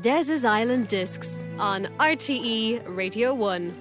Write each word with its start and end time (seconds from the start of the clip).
Des's 0.00 0.44
Island 0.44 0.86
Discs 0.86 1.48
on 1.58 1.86
RTE 1.98 2.82
Radio 2.86 3.34
1. 3.34 3.74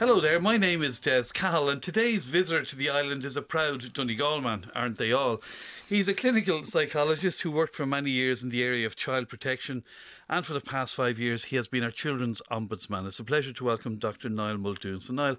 Hello 0.00 0.18
there, 0.18 0.40
my 0.40 0.56
name 0.56 0.82
is 0.82 0.98
Des 0.98 1.26
Cahill, 1.32 1.68
and 1.68 1.80
today's 1.80 2.26
visitor 2.26 2.64
to 2.64 2.74
the 2.74 2.90
island 2.90 3.24
is 3.24 3.36
a 3.36 3.42
proud 3.42 3.92
Donegal 3.92 4.40
man, 4.40 4.64
aren't 4.74 4.98
they 4.98 5.12
all? 5.12 5.40
He's 5.88 6.08
a 6.08 6.14
clinical 6.14 6.64
psychologist 6.64 7.42
who 7.42 7.52
worked 7.52 7.76
for 7.76 7.86
many 7.86 8.10
years 8.10 8.42
in 8.42 8.50
the 8.50 8.64
area 8.64 8.84
of 8.84 8.96
child 8.96 9.28
protection, 9.28 9.84
and 10.28 10.44
for 10.44 10.54
the 10.54 10.60
past 10.60 10.92
five 10.92 11.20
years, 11.20 11.44
he 11.44 11.56
has 11.56 11.68
been 11.68 11.84
our 11.84 11.92
children's 11.92 12.42
ombudsman. 12.50 13.06
It's 13.06 13.20
a 13.20 13.24
pleasure 13.24 13.52
to 13.52 13.64
welcome 13.64 13.98
Dr. 13.98 14.28
Niall 14.28 14.58
Muldoon. 14.58 15.00
So, 15.00 15.12
Niall, 15.12 15.36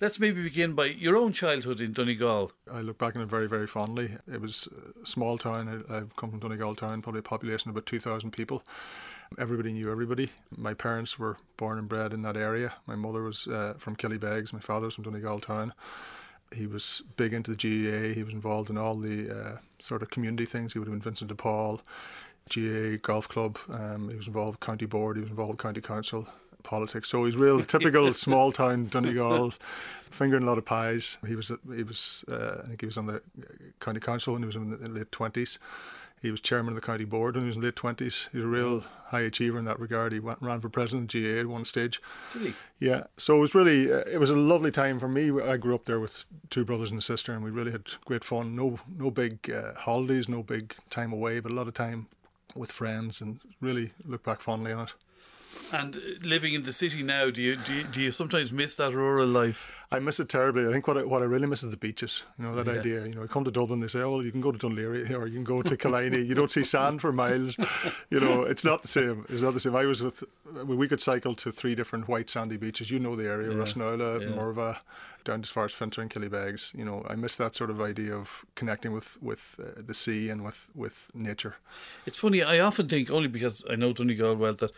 let's 0.00 0.20
maybe 0.20 0.42
begin 0.42 0.74
by 0.74 0.86
your 0.86 1.16
own 1.16 1.32
childhood 1.32 1.80
in 1.80 1.92
Donegal. 1.92 2.52
I 2.72 2.80
look 2.80 2.98
back 2.98 3.16
on 3.16 3.22
it 3.22 3.28
very, 3.28 3.48
very 3.48 3.66
fondly. 3.66 4.16
It 4.32 4.40
was 4.40 4.68
a 5.02 5.06
small 5.06 5.38
town. 5.38 5.84
I, 5.88 5.94
have 5.94 6.16
come 6.16 6.30
from 6.30 6.40
Donegal 6.40 6.76
town, 6.76 7.02
probably 7.02 7.20
a 7.20 7.22
population 7.22 7.70
of 7.70 7.76
about 7.76 7.86
2,000 7.86 8.30
people. 8.30 8.62
Everybody 9.38 9.72
knew 9.72 9.90
everybody. 9.90 10.30
My 10.56 10.72
parents 10.72 11.18
were 11.18 11.36
born 11.56 11.78
and 11.78 11.88
bred 11.88 12.12
in 12.12 12.22
that 12.22 12.36
area. 12.36 12.74
My 12.86 12.96
mother 12.96 13.22
was 13.22 13.46
uh, 13.46 13.74
from 13.78 13.96
Killybegs, 13.96 14.52
my 14.52 14.60
father 14.60 14.86
was 14.86 14.94
from 14.94 15.04
Donegal 15.04 15.40
town. 15.40 15.74
He 16.54 16.66
was 16.66 17.02
big 17.16 17.34
into 17.34 17.54
the 17.54 17.56
GAA. 17.56 18.14
He 18.14 18.22
was 18.22 18.32
involved 18.32 18.70
in 18.70 18.78
all 18.78 18.94
the 18.94 19.30
uh, 19.30 19.56
sort 19.78 20.00
of 20.00 20.08
community 20.08 20.46
things. 20.46 20.72
He 20.72 20.78
would 20.78 20.88
have 20.88 20.94
been 20.94 21.02
Vincent 21.02 21.28
de 21.28 21.34
Paul, 21.34 21.82
GAA 22.54 22.96
Golf 23.02 23.28
Club. 23.28 23.58
Um, 23.70 24.08
he 24.08 24.16
was 24.16 24.28
involved 24.28 24.52
with 24.52 24.60
County 24.60 24.86
Board. 24.86 25.16
He 25.16 25.20
was 25.20 25.28
involved 25.28 25.52
with 25.52 25.60
County 25.60 25.82
Council 25.82 26.26
politics. 26.62 27.08
So 27.08 27.24
he's 27.24 27.36
real 27.36 27.62
typical 27.62 28.12
small 28.26 28.52
town 28.52 28.86
Donegal, 28.86 29.54
fingering 30.10 30.42
a 30.42 30.46
lot 30.46 30.58
of 30.58 30.64
pies. 30.64 31.18
He 31.26 31.36
was 31.36 31.52
he 31.74 31.82
was 31.82 32.24
uh, 32.30 32.62
I 32.64 32.66
think 32.68 32.80
he 32.80 32.86
was 32.86 32.96
on 32.96 33.06
the 33.06 33.22
county 33.80 34.00
council 34.00 34.32
when 34.34 34.42
he 34.42 34.46
was 34.46 34.56
in 34.56 34.70
the 34.70 34.88
late 34.88 35.12
twenties. 35.12 35.58
He 36.20 36.32
was 36.32 36.40
chairman 36.40 36.74
of 36.74 36.80
the 36.80 36.84
county 36.84 37.04
board 37.04 37.36
when 37.36 37.44
he 37.44 37.46
was 37.46 37.56
in 37.56 37.62
the 37.62 37.68
late 37.68 37.76
twenties. 37.76 38.28
He's 38.32 38.42
a 38.42 38.46
real 38.46 38.82
high 39.06 39.20
achiever 39.20 39.58
in 39.58 39.64
that 39.66 39.78
regard. 39.78 40.12
He 40.12 40.18
went, 40.18 40.42
ran 40.42 40.60
for 40.60 40.68
president 40.68 41.14
of 41.14 41.22
GAA 41.22 41.40
at 41.40 41.46
one 41.46 41.64
stage. 41.64 42.02
Really? 42.34 42.54
Yeah. 42.80 43.04
So 43.16 43.36
it 43.36 43.40
was 43.40 43.54
really 43.54 43.92
uh, 43.92 44.02
it 44.12 44.18
was 44.18 44.30
a 44.30 44.36
lovely 44.36 44.70
time 44.70 44.98
for 44.98 45.08
me. 45.08 45.30
I 45.40 45.56
grew 45.56 45.74
up 45.74 45.84
there 45.84 46.00
with 46.00 46.24
two 46.50 46.64
brothers 46.64 46.90
and 46.90 46.98
a 46.98 47.02
sister, 47.02 47.32
and 47.32 47.44
we 47.44 47.50
really 47.50 47.72
had 47.72 47.90
great 48.04 48.24
fun. 48.24 48.56
No 48.56 48.78
no 48.96 49.10
big 49.10 49.50
uh, 49.50 49.74
holidays, 49.78 50.28
no 50.28 50.42
big 50.42 50.74
time 50.90 51.12
away, 51.12 51.40
but 51.40 51.52
a 51.52 51.54
lot 51.54 51.68
of 51.68 51.74
time 51.74 52.08
with 52.54 52.72
friends, 52.72 53.20
and 53.20 53.40
really 53.60 53.92
look 54.04 54.24
back 54.24 54.40
fondly 54.40 54.72
on 54.72 54.84
it. 54.84 54.94
And 55.72 56.00
living 56.22 56.54
in 56.54 56.62
the 56.62 56.72
city 56.72 57.02
now, 57.02 57.30
do 57.30 57.42
you 57.42 57.56
do 57.56 57.74
you, 57.74 57.84
do 57.84 58.00
you 58.00 58.10
sometimes 58.10 58.52
miss 58.52 58.76
that 58.76 58.94
rural 58.94 59.26
life? 59.26 59.70
I 59.90 59.98
miss 60.00 60.20
it 60.20 60.28
terribly. 60.28 60.66
I 60.66 60.72
think 60.72 60.86
what 60.86 60.98
I, 60.98 61.04
what 61.04 61.22
I 61.22 61.24
really 61.24 61.46
miss 61.46 61.62
is 61.62 61.70
the 61.70 61.76
beaches. 61.76 62.24
You 62.38 62.44
know 62.44 62.54
that 62.54 62.66
yeah. 62.66 62.78
idea. 62.78 63.06
You 63.06 63.14
know, 63.14 63.22
I 63.22 63.26
come 63.26 63.44
to 63.44 63.50
Dublin, 63.50 63.80
they 63.80 63.88
say, 63.88 64.00
"Oh, 64.00 64.20
you 64.20 64.30
can 64.30 64.40
go 64.40 64.52
to 64.52 64.58
Laoghaire 64.58 65.18
or 65.18 65.26
you 65.26 65.34
can 65.34 65.44
go 65.44 65.62
to 65.62 65.76
Killiney." 65.76 66.22
you 66.22 66.34
don't 66.34 66.50
see 66.50 66.64
sand 66.64 67.00
for 67.00 67.12
miles. 67.12 67.56
You 68.10 68.20
know, 68.20 68.42
it's 68.42 68.64
not 68.64 68.82
the 68.82 68.88
same. 68.88 69.26
It's 69.28 69.42
not 69.42 69.54
the 69.54 69.60
same. 69.60 69.76
I 69.76 69.84
was 69.84 70.02
with 70.02 70.24
we 70.64 70.88
could 70.88 71.00
cycle 71.00 71.34
to 71.36 71.52
three 71.52 71.74
different 71.74 72.08
white 72.08 72.30
sandy 72.30 72.56
beaches. 72.56 72.90
You 72.90 72.98
know 72.98 73.16
the 73.16 73.26
area: 73.26 73.48
yeah. 73.48 73.54
Rossnowlagh, 73.54 74.22
yeah. 74.22 74.36
Murvagh, 74.36 74.78
down 75.24 75.40
as 75.40 75.50
far 75.50 75.64
as 75.64 75.72
Fintra 75.72 75.98
and 75.98 76.10
Killybegs. 76.10 76.74
You 76.74 76.84
know, 76.84 77.04
I 77.08 77.16
miss 77.16 77.36
that 77.36 77.54
sort 77.54 77.70
of 77.70 77.80
idea 77.80 78.14
of 78.14 78.44
connecting 78.54 78.92
with 78.92 79.18
with 79.22 79.60
uh, 79.60 79.82
the 79.86 79.94
sea 79.94 80.30
and 80.30 80.44
with 80.44 80.70
with 80.74 81.10
nature. 81.14 81.56
It's 82.06 82.18
funny. 82.18 82.42
I 82.42 82.58
often 82.60 82.88
think 82.88 83.10
only 83.10 83.28
because 83.28 83.64
I 83.70 83.76
know 83.76 83.92
Donegal 83.92 84.36
well 84.36 84.54
that 84.54 84.72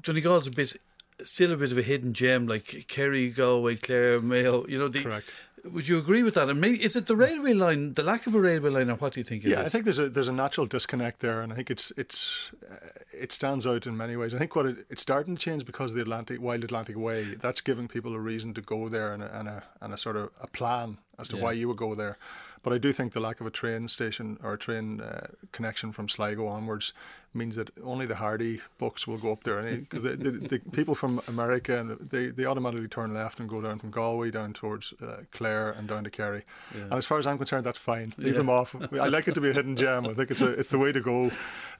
Donegal's 0.00 0.46
a 0.46 0.50
bit 0.50 0.76
still 1.24 1.52
a 1.52 1.56
bit 1.56 1.72
of 1.72 1.78
a 1.78 1.82
hidden 1.82 2.12
gem, 2.12 2.46
like 2.46 2.86
Kerry, 2.88 3.30
Galway, 3.30 3.76
Clare, 3.76 4.20
Mayo. 4.20 4.66
You 4.66 4.78
know, 4.78 4.88
the, 4.88 5.02
correct. 5.02 5.30
Would 5.64 5.88
you 5.88 5.98
agree 5.98 6.22
with 6.22 6.34
that? 6.34 6.48
And 6.48 6.60
maybe 6.60 6.82
is 6.82 6.94
it 6.94 7.06
the 7.06 7.16
railway 7.16 7.52
line, 7.52 7.94
the 7.94 8.04
lack 8.04 8.26
of 8.26 8.34
a 8.34 8.40
railway 8.40 8.70
line, 8.70 8.90
or 8.90 8.94
what 8.94 9.14
do 9.14 9.20
you 9.20 9.24
think? 9.24 9.42
yeah, 9.42 9.62
I 9.62 9.68
think 9.68 9.84
there's 9.84 9.98
a 9.98 10.08
there's 10.08 10.28
a 10.28 10.32
natural 10.32 10.66
disconnect 10.66 11.20
there, 11.20 11.40
and 11.40 11.52
I 11.52 11.56
think 11.56 11.70
it's 11.70 11.92
it's 11.96 12.52
uh, 12.70 12.76
it 13.12 13.32
stands 13.32 13.66
out 13.66 13.86
in 13.86 13.96
many 13.96 14.16
ways. 14.16 14.34
I 14.34 14.38
think 14.38 14.54
what 14.54 14.66
it, 14.66 14.86
it's 14.90 15.02
starting 15.02 15.36
to 15.36 15.42
change 15.42 15.64
because 15.64 15.90
of 15.90 15.96
the 15.96 16.02
Atlantic 16.02 16.40
Wild 16.40 16.62
Atlantic 16.62 16.96
Way. 16.96 17.22
That's 17.24 17.60
giving 17.60 17.88
people 17.88 18.14
a 18.14 18.20
reason 18.20 18.54
to 18.54 18.60
go 18.60 18.88
there 18.88 19.12
and 19.12 19.22
a 19.22 19.38
and 19.38 19.48
a, 19.48 19.64
and 19.80 19.92
a 19.92 19.98
sort 19.98 20.16
of 20.16 20.30
a 20.40 20.46
plan 20.46 20.98
as 21.18 21.28
to 21.28 21.36
yeah. 21.36 21.42
why 21.42 21.52
you 21.52 21.68
would 21.68 21.76
go 21.76 21.94
there. 21.94 22.18
But 22.66 22.72
I 22.72 22.78
do 22.78 22.90
think 22.92 23.12
the 23.12 23.20
lack 23.20 23.40
of 23.40 23.46
a 23.46 23.50
train 23.50 23.86
station 23.86 24.38
or 24.42 24.54
a 24.54 24.58
train 24.58 25.00
uh, 25.00 25.28
connection 25.52 25.92
from 25.92 26.08
Sligo 26.08 26.48
onwards 26.48 26.92
means 27.32 27.54
that 27.54 27.70
only 27.84 28.06
the 28.06 28.16
hardy 28.16 28.60
books 28.78 29.06
will 29.06 29.18
go 29.18 29.30
up 29.30 29.44
there. 29.44 29.62
Because 29.62 30.02
the, 30.02 30.16
the, 30.16 30.30
the, 30.30 30.58
people 30.72 30.96
from 30.96 31.20
America, 31.28 31.78
and 31.78 31.90
they, 32.00 32.26
they 32.26 32.44
automatically 32.44 32.88
turn 32.88 33.14
left 33.14 33.38
and 33.38 33.48
go 33.48 33.60
down 33.60 33.78
from 33.78 33.90
Galway 33.90 34.32
down 34.32 34.52
towards 34.52 34.94
uh, 34.94 35.18
Clare 35.30 35.70
and 35.70 35.86
down 35.86 36.02
to 36.02 36.10
Kerry. 36.10 36.42
Yeah. 36.74 36.82
And 36.82 36.94
as 36.94 37.06
far 37.06 37.20
as 37.20 37.26
I'm 37.28 37.36
concerned, 37.36 37.64
that's 37.64 37.78
fine. 37.78 38.12
Leave 38.18 38.32
yeah. 38.32 38.38
them 38.38 38.50
off. 38.50 38.74
I 38.92 39.06
like 39.08 39.28
it 39.28 39.34
to 39.34 39.40
be 39.40 39.50
a 39.50 39.52
hidden 39.52 39.76
gem. 39.76 40.04
I 40.04 40.12
think 40.12 40.32
it's 40.32 40.42
a, 40.42 40.48
it's 40.48 40.70
the 40.70 40.78
way 40.78 40.90
to 40.90 41.00
go. 41.00 41.30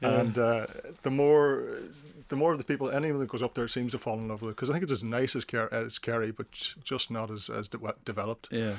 And 0.03 0.39
uh, 0.39 0.67
the 1.03 1.11
more 1.11 1.65
the 2.29 2.37
more 2.37 2.53
of 2.53 2.59
the 2.59 2.65
people, 2.65 2.91
anyone 2.91 3.19
that 3.21 3.29
goes 3.29 3.43
up 3.43 3.55
there 3.55 3.67
seems 3.67 3.93
to 3.93 3.99
fall 3.99 4.19
in 4.19 4.29
love 4.29 4.43
with 4.43 4.51
it 4.51 4.57
because 4.57 4.71
I 4.71 4.75
think 4.75 4.85
it's 4.85 4.93
as 4.93 5.03
nice 5.03 5.35
as, 5.35 5.45
Ker- 5.45 5.69
as 5.73 5.99
Kerry, 5.99 6.31
but 6.33 6.53
just 6.85 7.11
not 7.11 7.31
as 7.31 7.49
as 7.51 7.67
de- 7.67 7.95
developed. 8.05 8.49
Yeah 8.53 8.75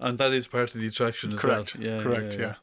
and 0.00 0.18
that 0.18 0.32
is 0.32 0.48
part 0.48 0.74
of 0.74 0.80
the 0.80 0.86
attraction 0.86 1.32
as 1.32 1.38
correct. 1.38 1.76
well. 1.76 1.86
Yeah, 1.86 2.02
correct. 2.02 2.34
Yeah, 2.34 2.40
yeah. 2.40 2.54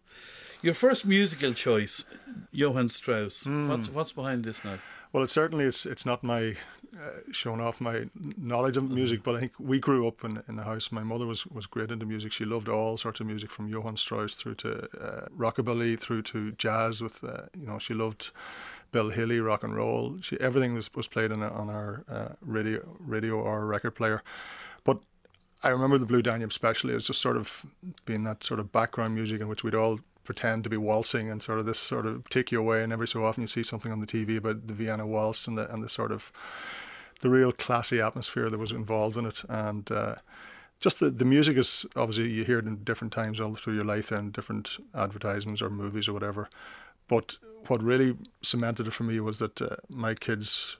Your 0.62 0.74
first 0.74 1.06
musical 1.06 1.54
choice, 1.54 2.04
Johann 2.52 2.90
Strauss. 2.90 3.44
Mm. 3.44 3.70
What's 3.70 3.90
what's 3.90 4.14
behind 4.14 4.44
this 4.44 4.66
now? 4.66 4.80
Well, 5.14 5.24
it's 5.24 5.34
certainly 5.34 5.66
it's 5.66 5.86
it's 5.86 6.06
not 6.06 6.24
my 6.24 6.56
uh, 7.00 7.10
showing 7.32 7.62
off 7.62 7.80
my 7.80 8.10
knowledge 8.38 8.76
of 8.76 8.90
music, 8.90 9.22
but 9.24 9.36
I 9.36 9.40
think 9.40 9.54
we 9.60 9.80
grew 9.80 10.08
up 10.08 10.24
in, 10.24 10.42
in 10.48 10.56
the 10.56 10.64
house. 10.64 10.92
My 10.92 11.04
mother 11.04 11.26
was 11.26 11.46
was 11.48 11.68
great 11.68 11.92
into 11.92 12.06
music. 12.06 12.32
She 12.32 12.44
loved 12.44 12.70
all 12.70 12.98
sorts 12.98 13.20
of 13.20 13.28
music 13.28 13.52
from 13.52 13.70
Johann 13.70 13.98
Strauss 13.98 14.36
through 14.36 14.56
to 14.56 14.84
uh, 15.00 15.28
rockabilly, 15.38 16.00
through 16.00 16.24
to 16.24 16.52
jazz. 16.54 17.02
With 17.02 17.24
uh, 17.24 17.44
you 17.58 17.68
know, 17.68 17.78
she 17.78 17.94
loved 17.94 18.32
Bill 18.92 19.12
Haley, 19.12 19.40
rock 19.40 19.64
and 19.64 19.76
roll. 19.76 20.18
She 20.22 20.40
everything 20.40 20.74
was 20.74 20.94
was 20.96 21.08
played 21.08 21.32
on, 21.32 21.44
on 21.44 21.70
our 21.70 22.04
uh, 22.10 22.30
radio 22.42 22.82
radio 23.00 23.36
or 23.40 23.66
record 23.66 23.92
player. 23.92 24.24
I 25.64 25.70
remember 25.70 25.98
the 25.98 26.06
Blue 26.06 26.22
Danube 26.22 26.50
especially 26.50 26.94
as 26.94 27.08
just 27.08 27.22
sort 27.22 27.38
of 27.38 27.66
being 28.06 28.24
that 28.24 28.44
sort 28.44 28.60
of 28.60 28.72
background 28.72 29.16
music 29.16 29.42
in 29.42 29.48
which 29.48 29.64
we'd 29.64 29.76
all 29.76 30.00
pretend 30.24 30.64
to 30.66 30.70
be 30.70 30.78
waltzing 30.78 31.30
and 31.30 31.42
sort 31.42 31.58
of 31.58 31.66
this 31.66 31.80
sort 31.80 32.06
of 32.06 32.28
take 32.30 32.52
you 32.52 32.60
away 32.60 32.84
and 32.84 32.92
every 32.92 33.08
so 33.08 33.24
often 33.24 33.42
you 33.42 33.48
see 33.48 33.64
something 33.64 33.92
on 33.92 34.02
the 34.02 34.08
TV 34.08 34.38
about 34.38 34.68
the 34.68 34.74
Vienna 34.74 35.08
waltz 35.08 35.48
and 35.48 35.58
the 35.58 35.72
and 35.74 35.84
the 35.84 35.90
sort 35.90 36.12
of 36.12 36.32
the 37.22 37.30
real 37.30 37.52
classy 37.52 38.00
atmosphere 38.02 38.50
that 38.50 38.60
was 38.60 38.72
involved 38.72 39.18
in 39.18 39.26
it. 39.26 39.44
And 39.50 39.90
uh, 39.92 40.16
just 40.80 41.00
the, 41.00 41.10
the 41.10 41.26
music 41.26 41.58
is 41.58 41.86
obviously 41.96 42.30
you 42.30 42.44
hear 42.44 42.60
it 42.60 42.66
in 42.66 42.84
different 42.84 43.14
times 43.14 43.40
all 43.40 43.56
through 43.56 43.76
your 43.76 43.86
life 43.86 44.12
and 44.12 44.32
different 44.32 44.78
advertisements 44.94 45.62
or 45.62 45.70
movies 45.70 46.08
or 46.08 46.14
whatever. 46.14 46.50
But 47.08 47.38
what 47.68 47.82
really 47.82 48.18
cemented 48.42 48.88
it 48.88 48.92
for 48.92 49.04
me 49.04 49.20
was 49.20 49.40
that 49.40 49.62
uh, 49.62 49.78
my 49.90 50.14
kids 50.14 50.78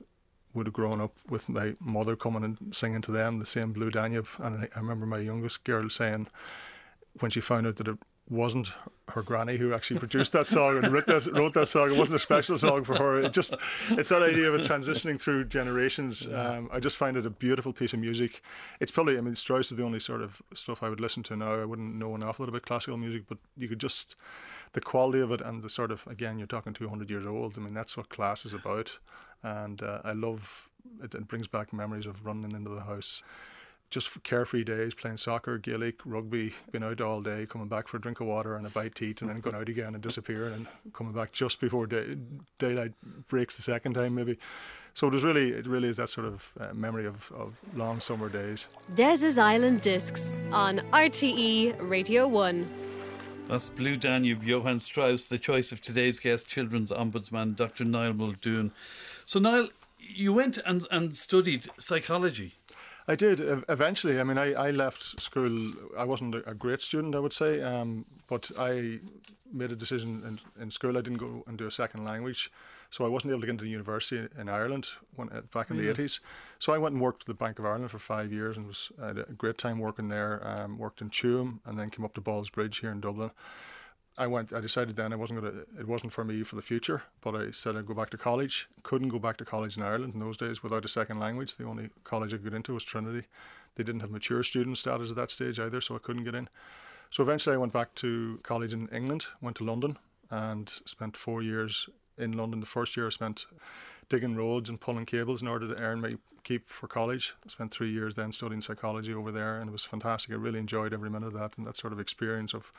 would 0.58 0.68
have 0.68 0.74
grown 0.74 1.00
up 1.00 1.14
with 1.30 1.48
my 1.48 1.76
mother 1.80 2.16
coming 2.16 2.44
and 2.44 2.76
singing 2.76 3.02
to 3.04 3.12
them 3.12 3.40
the 3.40 3.46
same 3.46 3.72
Blue 3.72 3.92
Danube. 3.92 4.28
And 4.40 4.64
I, 4.64 4.68
I 4.76 4.80
remember 4.80 5.06
my 5.06 5.20
youngest 5.20 5.64
girl 5.64 5.90
saying, 5.90 6.28
when 7.20 7.32
she 7.32 7.40
found 7.40 7.68
out 7.68 7.78
that 7.78 7.88
it 7.88 7.98
wasn't 8.30 8.72
her 9.10 9.22
granny 9.22 9.56
who 9.56 9.74
actually 9.74 10.00
produced 10.00 10.34
that 10.34 10.48
song 10.48 10.84
and 10.84 10.92
wrote 10.92 11.08
that, 11.08 11.26
wrote 11.28 11.54
that 11.54 11.68
song. 11.68 11.92
It 11.92 11.98
wasn't 11.98 12.18
a 12.18 12.20
special 12.20 12.58
song 12.58 12.84
for 12.84 12.96
her. 12.98 13.20
It 13.20 13.32
just 13.32 13.56
it's 13.92 14.10
that 14.10 14.22
idea 14.22 14.50
of 14.50 14.56
it 14.56 14.62
transitioning 14.62 15.20
through 15.20 15.46
generations. 15.46 16.28
Um, 16.28 16.70
I 16.72 16.80
just 16.80 16.98
find 16.98 17.16
it 17.16 17.26
a 17.26 17.30
beautiful 17.30 17.72
piece 17.72 17.94
of 17.94 18.00
music. 18.00 18.42
It's 18.82 18.92
probably 18.92 19.18
I 19.18 19.22
mean 19.22 19.36
Strauss 19.36 19.72
is 19.72 19.78
the 19.78 19.84
only 19.84 20.00
sort 20.00 20.22
of 20.22 20.42
stuff 20.54 20.84
I 20.84 20.90
would 20.90 21.00
listen 21.00 21.24
to 21.24 21.38
now. 21.38 21.54
I 21.54 21.66
wouldn't 21.66 21.96
know 21.96 22.16
an 22.16 22.24
awful 22.24 22.44
lot 22.44 22.50
about 22.50 22.64
classical 22.64 22.98
music, 22.98 23.24
but 23.28 23.38
you 23.56 23.70
could 23.70 23.80
just 23.80 24.16
the 24.74 24.82
quality 24.82 25.22
of 25.22 25.32
it 25.32 25.42
and 25.42 25.64
the 25.64 25.70
sort 25.70 25.92
of 25.92 26.06
again 26.08 26.38
you're 26.38 26.48
talking 26.48 26.74
200 26.74 27.10
years 27.10 27.26
old. 27.26 27.58
I 27.58 27.62
mean 27.62 27.74
that's 27.74 27.96
what 27.96 28.10
class 28.10 28.46
is 28.46 28.54
about 28.54 29.00
and 29.42 29.82
uh, 29.82 30.02
I 30.04 30.12
love 30.12 30.70
it, 31.02 31.16
it. 31.16 31.28
brings 31.28 31.48
back 31.48 31.72
memories 31.72 32.08
of 32.08 32.26
running 32.26 32.52
into 32.52 32.72
the 32.72 32.82
house. 32.82 33.24
Just 33.90 34.22
carefree 34.24 34.66
days, 34.66 34.94
playing 34.94 35.18
soccer, 35.18 35.58
Gaelic, 35.58 36.02
rugby, 36.06 36.54
been 36.72 36.84
out 36.84 37.00
all 37.00 37.22
day, 37.22 37.46
coming 37.46 37.70
back 37.70 37.88
for 37.88 37.98
a 37.98 38.02
drink 38.02 38.20
of 38.20 38.28
water 38.28 38.56
and 38.56 38.68
a 38.68 38.70
bite 38.70 38.96
to 38.96 39.06
eat, 39.06 39.22
and 39.22 39.30
then 39.30 39.40
going 39.40 39.56
out 39.56 39.70
again 39.70 39.94
and 39.94 40.04
disappearing, 40.04 40.54
and 40.54 40.94
coming 40.94 41.14
back 41.14 41.32
just 41.32 41.62
before 41.62 41.88
day, 41.88 42.18
daylight 42.58 42.92
breaks 43.30 43.56
the 43.56 43.62
second 43.62 43.94
time, 43.94 44.14
maybe. 44.16 44.38
So 44.94 45.08
it 45.08 45.14
was 45.14 45.24
really, 45.24 45.50
it 45.50 45.68
really 45.68 45.88
is 45.88 45.98
that 45.98 46.10
sort 46.10 46.28
of 46.28 46.52
uh, 46.60 46.74
memory 46.74 47.06
of, 47.06 47.32
of 47.32 47.54
long 47.76 48.00
summer 48.00 48.30
days. 48.30 48.68
Des's 48.96 49.38
Island 49.38 49.82
Discs 49.82 50.42
on 50.52 50.80
RTE 50.92 51.76
Radio 51.80 52.28
1. 52.28 52.68
That's 53.48 53.70
Blue 53.70 53.96
Danube, 53.96 54.44
Johann 54.44 54.80
Strauss, 54.80 55.30
the 55.30 55.40
choice 55.40 55.72
of 55.72 55.80
today's 55.80 56.20
guest, 56.20 56.50
Children's 56.50 56.92
Ombudsman, 56.92 57.56
Dr. 57.56 57.86
Niall 57.86 58.14
Muldoon. 58.14 58.72
So, 59.26 59.40
Niall, 59.40 59.70
you 60.00 60.34
went 60.34 60.58
and, 60.66 60.86
and 60.92 61.16
studied 61.16 61.68
psychology. 61.78 62.54
I 63.08 63.16
did 63.16 63.40
eventually. 63.70 64.20
I 64.20 64.24
mean, 64.24 64.38
I, 64.38 64.54
I 64.54 64.72
left 64.72 65.22
school. 65.22 65.72
I 65.98 66.04
wasn't 66.04 66.36
a 66.36 66.54
great 66.54 66.82
student, 66.82 67.16
I 67.16 67.20
would 67.20 67.34
say, 67.34 67.62
um, 67.62 68.06
but 68.28 68.52
I 68.60 69.00
made 69.54 69.72
a 69.72 69.76
decision 69.76 70.24
in, 70.28 70.62
in 70.62 70.72
school. 70.72 70.98
I 70.98 71.02
didn't 71.02 71.20
go 71.20 71.44
and 71.48 71.58
do 71.58 71.66
a 71.66 71.72
second 71.72 72.04
language, 72.04 72.52
so 72.90 73.06
I 73.06 73.08
wasn't 73.08 73.32
able 73.32 73.42
to 73.42 73.48
get 73.48 73.52
into 73.52 73.64
the 73.64 73.70
university 73.70 74.28
in 74.38 74.50
Ireland 74.50 74.90
when, 75.16 75.30
uh, 75.30 75.42
back 75.54 75.70
in 75.72 75.78
the 75.78 75.90
eighties. 75.90 76.20
So 76.60 76.74
I 76.74 76.78
went 76.78 76.94
and 76.94 77.02
worked 77.02 77.24
at 77.24 77.28
the 77.28 77.34
Bank 77.34 77.60
of 77.60 77.66
Ireland 77.66 77.92
for 77.92 78.00
five 78.00 78.34
years 78.34 78.58
and 78.58 78.68
was 78.68 78.92
I 79.02 79.08
had 79.08 79.18
a 79.20 79.34
great 79.34 79.58
time 79.58 79.80
working 79.80 80.10
there. 80.10 80.42
Um, 80.44 80.78
worked 80.78 81.02
in 81.02 81.10
Tuam 81.10 81.60
and 81.66 81.80
then 81.80 81.90
came 81.90 82.04
up 82.04 82.14
to 82.16 82.22
Ballsbridge 82.22 82.82
here 82.82 82.92
in 82.92 83.00
Dublin. 83.00 83.32
I 84.18 84.26
went. 84.26 84.52
I 84.52 84.60
decided 84.60 84.96
then 84.96 85.14
I 85.14 85.16
wasn't 85.16 85.42
gonna. 85.42 85.62
It 85.80 85.88
wasn't 85.88 86.12
for 86.12 86.24
me 86.24 86.44
for 86.44 86.56
the 86.56 86.62
future. 86.62 87.04
But 87.22 87.36
I 87.36 87.52
said 87.52 87.76
I'd 87.76 87.86
go 87.86 87.94
back 87.94 88.10
to 88.12 88.18
college. 88.18 88.68
Couldn't 88.84 89.10
go 89.10 89.20
back 89.20 89.38
to 89.38 89.46
college 89.46 89.78
in 89.78 89.84
Ireland 89.84 90.14
in 90.14 90.20
those 90.20 90.38
days 90.38 90.64
without 90.64 90.86
a 90.86 90.88
second 90.88 91.20
language. 91.20 91.56
The 91.56 91.66
only 91.66 91.90
college 92.04 92.34
I 92.34 92.38
could 92.38 92.46
get 92.46 92.54
into 92.54 92.74
was 92.74 92.84
Trinity. 92.84 93.28
They 93.76 93.84
didn't 93.84 94.02
have 94.02 94.10
mature 94.10 94.42
student 94.42 94.78
status 94.78 95.12
at 95.12 95.18
that 95.18 95.30
stage 95.30 95.60
either, 95.60 95.82
so 95.82 95.96
I 95.96 96.00
couldn't 96.00 96.24
get 96.24 96.34
in. 96.34 96.50
So 97.12 97.22
eventually, 97.22 97.56
I 97.56 97.60
went 97.60 97.74
back 97.74 97.94
to 97.96 98.40
college 98.42 98.74
in 98.74 98.88
England. 98.90 99.28
Went 99.40 99.58
to 99.58 99.64
London 99.64 99.98
and 100.32 100.68
spent 100.68 101.16
four 101.16 101.44
years 101.44 101.88
in 102.18 102.32
London. 102.32 102.60
The 102.60 102.66
first 102.66 102.98
year 102.98 103.06
I 103.06 103.12
spent 103.12 103.46
digging 104.10 104.36
roads 104.36 104.70
and 104.70 104.80
pulling 104.80 105.06
cables 105.06 105.42
in 105.42 105.48
order 105.48 105.68
to 105.68 105.80
earn 105.80 106.02
my 106.02 106.16
keep 106.44 106.70
for 106.70 106.88
college. 106.88 107.36
I 107.46 107.50
spent 107.50 107.72
three 107.72 107.90
years 107.90 108.16
then 108.16 108.32
studying 108.32 108.62
psychology 108.62 109.14
over 109.14 109.32
there, 109.32 109.60
and 109.60 109.70
it 109.70 109.72
was 109.72 109.86
fantastic. 109.86 110.32
I 110.32 110.38
really 110.38 110.60
enjoyed 110.60 110.94
every 110.94 111.10
minute 111.10 111.28
of 111.28 111.34
that 111.34 111.58
and 111.58 111.68
that 111.68 111.78
sort 111.78 111.94
of 111.94 112.00
experience 112.00 112.54
of 112.54 112.72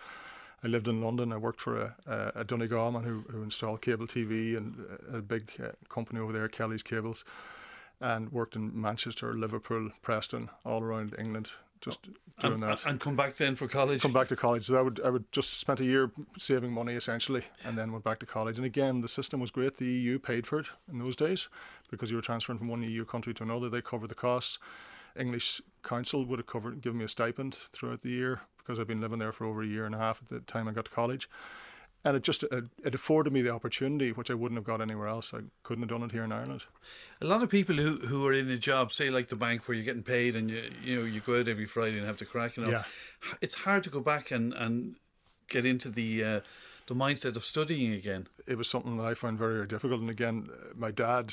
I 0.65 0.69
lived 0.69 0.89
in 0.89 1.01
London. 1.01 1.33
I 1.33 1.37
worked 1.37 1.61
for 1.61 1.81
a, 1.81 1.97
a, 2.07 2.41
a 2.41 2.45
Donegal 2.45 2.93
man 2.93 3.05
who, 3.05 3.25
who 3.31 3.43
installed 3.43 3.81
cable 3.81 4.07
TV 4.07 4.57
and 4.57 4.85
a 5.13 5.23
big 5.23 5.51
uh, 5.63 5.69
company 5.89 6.21
over 6.21 6.33
there, 6.33 6.49
Kelly's 6.49 6.83
Cables, 6.83 7.25
and 8.01 8.33
worked 8.33 8.57
in 8.57 8.79
Manchester, 8.81 9.33
Liverpool, 9.33 9.91
Preston, 10.03 10.51
all 10.65 10.83
around 10.83 11.15
England, 11.19 11.53
just 11.81 12.09
doing 12.41 12.55
and, 12.55 12.63
that. 12.63 12.85
And 12.87 12.99
come 12.99 13.15
back 13.15 13.37
then 13.37 13.55
for 13.55 13.69
college. 13.69 14.03
Come 14.03 14.13
back 14.13 14.29
to 14.29 14.37
college. 14.37 14.65
So 14.65 14.77
I 14.77 14.83
would 14.83 15.01
I 15.05 15.11
would 15.11 15.31
just 15.31 15.61
spent 15.61 15.81
a 15.81 15.85
year 15.85 16.11
saving 16.37 16.73
money 16.73 16.95
essentially, 16.95 17.45
and 17.65 17.79
then 17.79 17.93
went 17.93 18.05
back 18.05 18.19
to 18.21 18.27
college. 18.27 18.57
And 18.57 18.67
again, 18.67 19.01
the 19.01 19.09
system 19.09 19.41
was 19.41 19.53
great. 19.53 19.77
The 19.77 19.87
EU 19.87 20.19
paid 20.19 20.47
for 20.47 20.59
it 20.59 20.67
in 20.91 20.99
those 20.99 21.15
days 21.15 21.49
because 21.91 22.11
you 22.11 22.17
were 22.17 22.23
transferring 22.23 22.59
from 22.59 22.69
one 22.69 22.83
EU 22.83 23.05
country 23.05 23.33
to 23.35 23.45
another. 23.45 23.69
They 23.69 23.83
covered 23.83 24.11
the 24.11 24.17
costs. 24.17 24.59
English 25.19 25.61
Council 25.83 26.25
would 26.25 26.39
have 26.39 26.47
covered, 26.47 26.81
given 26.81 26.99
me 26.99 27.05
a 27.05 27.09
stipend 27.09 27.55
throughout 27.55 28.03
the 28.03 28.11
year 28.11 28.41
because 28.69 28.79
I've 28.79 28.87
been 28.87 29.01
living 29.01 29.19
there 29.19 29.33
for 29.33 29.47
over 29.47 29.63
a 29.63 29.67
year 29.67 29.87
and 29.87 29.95
a 29.95 29.99
half 29.99 30.21
at 30.23 30.29
the 30.29 30.41
time 30.41 30.69
I 30.69 30.73
got 30.73 30.85
to 30.85 30.91
college. 30.91 31.29
And 32.05 32.17
it 32.17 32.23
just 32.23 32.43
it, 32.45 32.65
it 32.85 32.95
afforded 32.95 33.33
me 33.33 33.41
the 33.41 33.51
opportunity, 33.51 34.13
which 34.13 34.31
I 34.31 34.35
wouldn't 34.35 34.59
have 34.59 34.65
got 34.65 34.83
anywhere 34.83 35.09
else. 35.09 35.33
I 35.33 35.41
couldn't 35.63 35.83
have 35.83 35.89
done 35.89 36.03
it 36.03 36.13
here 36.13 36.23
in 36.23 36.31
Ireland. 36.31 36.67
A 37.23 37.25
lot 37.25 37.43
of 37.43 37.49
people 37.49 37.75
who, 37.75 37.97
who 37.97 38.27
are 38.27 38.33
in 38.33 38.51
a 38.51 38.59
job, 38.59 38.93
say 38.93 39.09
like 39.09 39.29
the 39.29 39.37
bank, 39.37 39.67
where 39.67 39.75
you're 39.75 39.85
getting 39.85 40.03
paid 40.03 40.37
and 40.37 40.51
you 40.51 40.71
you 40.85 40.97
know 40.97 41.05
you 41.07 41.21
go 41.21 41.41
out 41.41 41.49
every 41.49 41.67
Friday 41.67 41.99
and 41.99 42.07
have 42.07 42.19
to 42.19 42.25
crack, 42.25 42.57
you 42.57 42.65
know, 42.65 42.71
yeah. 42.71 42.85
it's 43.41 43.55
hard 43.55 43.83
to 43.85 43.91
go 43.91 44.01
back 44.01 44.31
and, 44.31 44.53
and 44.53 44.97
get 45.49 45.65
into 45.65 45.89
the 45.89 46.23
uh, 46.23 46.41
the 46.87 46.95
mindset 46.95 47.37
of 47.37 47.43
studying 47.43 47.93
again. 47.95 48.29
It 48.47 48.59
was 48.59 48.69
something 48.69 48.97
that 48.99 49.05
I 49.05 49.15
found 49.15 49.39
very, 49.39 49.55
very 49.55 49.67
difficult. 49.67 50.01
And 50.01 50.11
again, 50.11 50.51
my 50.77 50.91
dad 50.91 51.33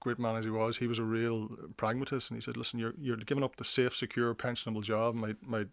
great 0.00 0.18
man 0.18 0.36
as 0.36 0.44
he 0.44 0.50
was, 0.50 0.78
he 0.78 0.86
was 0.86 0.98
a 0.98 1.04
real 1.04 1.48
pragmatist, 1.76 2.30
and 2.30 2.36
he 2.36 2.42
said, 2.42 2.56
"Listen, 2.56 2.80
you're 2.80 2.94
you're 2.98 3.16
giving 3.16 3.44
up 3.44 3.56
the 3.56 3.64
safe, 3.64 3.94
secure, 3.94 4.34
pensionable 4.34 4.82
job. 4.82 5.14
My 5.14 5.36
my 5.42 5.66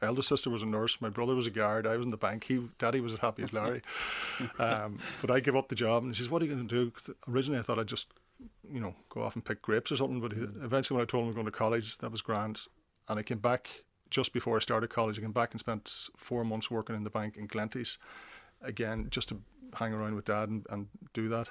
eldest 0.00 0.28
sister 0.28 0.48
was 0.48 0.62
a 0.62 0.66
nurse, 0.66 1.00
my 1.00 1.08
brother 1.08 1.34
was 1.34 1.46
a 1.46 1.50
guard, 1.50 1.86
I 1.86 1.96
was 1.96 2.06
in 2.06 2.10
the 2.10 2.16
bank. 2.16 2.44
He, 2.44 2.68
Daddy 2.78 3.00
was 3.00 3.12
as 3.12 3.18
happy 3.18 3.42
as 3.42 3.52
Larry, 3.52 3.82
um, 4.58 4.98
but 5.20 5.30
I 5.30 5.40
give 5.40 5.56
up 5.56 5.68
the 5.68 5.74
job." 5.74 6.04
And 6.04 6.12
he 6.12 6.16
says, 6.16 6.30
"What 6.30 6.40
are 6.40 6.46
you 6.46 6.54
going 6.54 6.66
to 6.66 6.74
do?" 6.74 6.92
Originally, 7.28 7.58
I 7.58 7.62
thought 7.62 7.78
I'd 7.78 7.88
just, 7.88 8.08
you 8.72 8.80
know, 8.80 8.94
go 9.10 9.22
off 9.22 9.34
and 9.34 9.44
pick 9.44 9.60
grapes 9.60 9.92
or 9.92 9.96
something. 9.96 10.20
But 10.20 10.32
he, 10.32 10.42
eventually, 10.62 10.96
when 10.96 11.02
I 11.02 11.06
told 11.06 11.24
him 11.24 11.28
I'm 11.30 11.34
going 11.34 11.46
to 11.46 11.52
college, 11.52 11.98
that 11.98 12.10
was 12.10 12.22
grand, 12.22 12.60
and 13.08 13.18
I 13.18 13.22
came 13.22 13.38
back 13.38 13.84
just 14.10 14.32
before 14.32 14.56
I 14.56 14.60
started 14.60 14.88
college. 14.90 15.18
I 15.18 15.22
came 15.22 15.32
back 15.32 15.52
and 15.52 15.60
spent 15.60 16.08
four 16.16 16.44
months 16.44 16.70
working 16.70 16.94
in 16.94 17.04
the 17.04 17.10
bank 17.10 17.36
in 17.36 17.48
Glenties, 17.48 17.98
again 18.62 19.08
just 19.10 19.28
to 19.28 19.40
hang 19.74 19.92
around 19.92 20.14
with 20.14 20.26
Dad 20.26 20.48
and, 20.50 20.66
and 20.70 20.88
do 21.14 21.28
that 21.28 21.50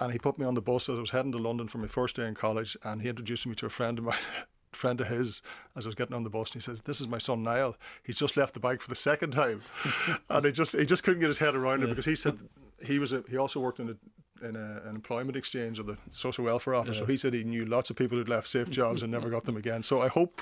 and 0.00 0.12
he 0.12 0.18
put 0.18 0.38
me 0.38 0.46
on 0.46 0.54
the 0.54 0.62
bus 0.62 0.88
as 0.88 0.96
I 0.96 1.00
was 1.00 1.10
heading 1.10 1.32
to 1.32 1.38
London 1.38 1.68
for 1.68 1.78
my 1.78 1.86
first 1.86 2.16
day 2.16 2.26
in 2.26 2.34
college, 2.34 2.76
and 2.84 3.02
he 3.02 3.08
introduced 3.08 3.46
me 3.46 3.54
to 3.56 3.66
a 3.66 3.70
friend 3.70 3.98
of 3.98 4.04
mine. 4.04 4.16
friend 4.72 5.00
of 5.00 5.08
his 5.08 5.42
as 5.76 5.84
I 5.84 5.88
was 5.88 5.96
getting 5.96 6.14
on 6.14 6.22
the 6.22 6.30
bus 6.30 6.52
and 6.52 6.62
he 6.62 6.64
says 6.64 6.82
this 6.82 7.00
is 7.00 7.08
my 7.08 7.18
son 7.18 7.42
Niall. 7.42 7.76
He's 8.04 8.18
just 8.18 8.36
left 8.36 8.54
the 8.54 8.60
bike 8.60 8.80
for 8.80 8.88
the 8.88 8.94
second 8.94 9.32
time. 9.32 9.62
And 10.30 10.44
he 10.44 10.52
just 10.52 10.76
he 10.76 10.86
just 10.86 11.02
couldn't 11.02 11.20
get 11.20 11.26
his 11.26 11.38
head 11.38 11.56
around 11.56 11.82
it 11.82 11.88
because 11.88 12.04
he 12.04 12.14
said 12.14 12.38
he 12.86 13.00
was 13.00 13.12
a, 13.12 13.24
he 13.28 13.36
also 13.36 13.58
worked 13.58 13.80
in 13.80 13.88
a, 13.88 14.46
in 14.46 14.54
a, 14.54 14.88
an 14.88 14.94
employment 14.94 15.36
exchange 15.36 15.80
or 15.80 15.82
the 15.82 15.98
social 16.10 16.44
welfare 16.44 16.76
office. 16.76 16.96
Yeah. 16.96 17.00
so 17.00 17.06
he 17.06 17.16
said 17.16 17.34
he 17.34 17.42
knew 17.42 17.66
lots 17.66 17.90
of 17.90 17.96
people 17.96 18.16
who'd 18.16 18.28
left 18.28 18.46
safe 18.46 18.70
jobs 18.70 19.02
and 19.02 19.10
never 19.10 19.28
got 19.28 19.42
them 19.42 19.56
again. 19.56 19.82
So 19.82 20.00
I 20.00 20.08
hope 20.08 20.40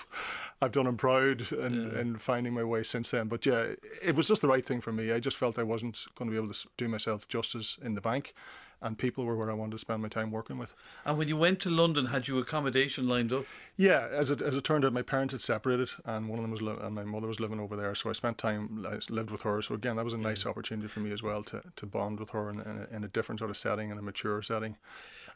I've 0.60 0.72
done 0.72 0.86
him 0.86 0.98
proud 0.98 1.50
in, 1.50 1.90
yeah. 1.90 2.00
in 2.00 2.16
finding 2.16 2.52
my 2.52 2.64
way 2.64 2.82
since 2.82 3.10
then. 3.10 3.28
But 3.28 3.46
yeah 3.46 3.72
it 4.02 4.14
was 4.14 4.28
just 4.28 4.42
the 4.42 4.48
right 4.48 4.64
thing 4.64 4.82
for 4.82 4.92
me. 4.92 5.10
I 5.10 5.20
just 5.20 5.38
felt 5.38 5.58
I 5.58 5.62
wasn't 5.62 6.06
going 6.16 6.30
to 6.30 6.32
be 6.32 6.42
able 6.42 6.52
to 6.52 6.68
do 6.76 6.86
myself 6.86 7.26
justice 7.28 7.78
in 7.82 7.94
the 7.94 8.02
bank 8.02 8.34
and 8.80 8.96
people 8.96 9.24
were 9.24 9.36
where 9.36 9.50
I 9.50 9.54
wanted 9.54 9.72
to 9.72 9.78
spend 9.78 10.02
my 10.02 10.08
time 10.08 10.30
working 10.30 10.58
with. 10.58 10.74
And 11.04 11.18
when 11.18 11.28
you 11.28 11.36
went 11.36 11.60
to 11.60 11.70
London, 11.70 12.06
had 12.06 12.28
you 12.28 12.38
accommodation 12.38 13.08
lined 13.08 13.32
up? 13.32 13.44
Yeah, 13.76 14.08
as 14.10 14.30
it 14.30 14.40
as 14.40 14.54
it 14.54 14.64
turned 14.64 14.84
out, 14.84 14.92
my 14.92 15.02
parents 15.02 15.32
had 15.32 15.40
separated, 15.40 15.90
and 16.04 16.28
one 16.28 16.38
of 16.38 16.42
them 16.42 16.50
was 16.50 16.62
li- 16.62 16.76
and 16.80 16.94
my 16.94 17.04
mother 17.04 17.26
was 17.26 17.40
living 17.40 17.60
over 17.60 17.76
there, 17.76 17.94
so 17.94 18.10
I 18.10 18.12
spent 18.12 18.38
time 18.38 18.86
I 18.88 18.98
lived 19.12 19.30
with 19.30 19.42
her. 19.42 19.60
So 19.62 19.74
again, 19.74 19.96
that 19.96 20.04
was 20.04 20.14
a 20.14 20.18
nice 20.18 20.46
opportunity 20.46 20.88
for 20.88 21.00
me 21.00 21.12
as 21.12 21.22
well 21.22 21.42
to 21.44 21.62
to 21.76 21.86
bond 21.86 22.20
with 22.20 22.30
her 22.30 22.50
in, 22.50 22.60
in, 22.60 22.86
a, 22.90 22.96
in 22.96 23.04
a 23.04 23.08
different 23.08 23.40
sort 23.40 23.50
of 23.50 23.56
setting, 23.56 23.90
in 23.90 23.98
a 23.98 24.02
mature 24.02 24.42
setting. 24.42 24.76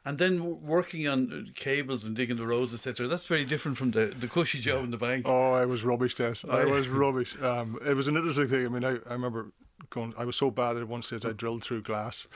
And 0.05 0.19
then 0.19 0.61
working 0.63 1.07
on 1.07 1.53
cables 1.55 2.05
and 2.05 2.17
digging 2.17 2.35
the 2.35 2.47
roads, 2.47 2.75
etc. 2.75 3.07
That's 3.07 3.29
very 3.29 3.45
different 3.45 3.79
from 3.79 3.93
the, 3.93 4.07
the 4.07 4.27
cushy 4.27 4.59
job 4.59 4.83
in 4.83 4.91
the 4.91 4.97
bank. 4.97 5.27
Oh, 5.29 5.53
I 5.53 5.65
was 5.65 5.85
rubbish, 5.85 6.17
Des. 6.17 6.35
I 6.51 6.65
was 6.77 6.89
rubbish. 6.89 7.41
Um, 7.41 7.79
it 7.87 7.95
was 7.95 8.09
an 8.09 8.17
interesting 8.17 8.49
thing. 8.49 8.67
I 8.67 8.69
mean, 8.69 8.85
I, 8.85 8.97
I 9.09 9.13
remember 9.13 9.53
going. 9.93 10.13
I 10.19 10.25
was 10.25 10.35
so 10.35 10.51
bad 10.51 10.77
at 10.77 10.89
one 10.89 11.03
stage 11.03 11.25
I 11.25 11.33
drilled 11.33 11.63
through 11.63 11.83
glass. 11.83 12.27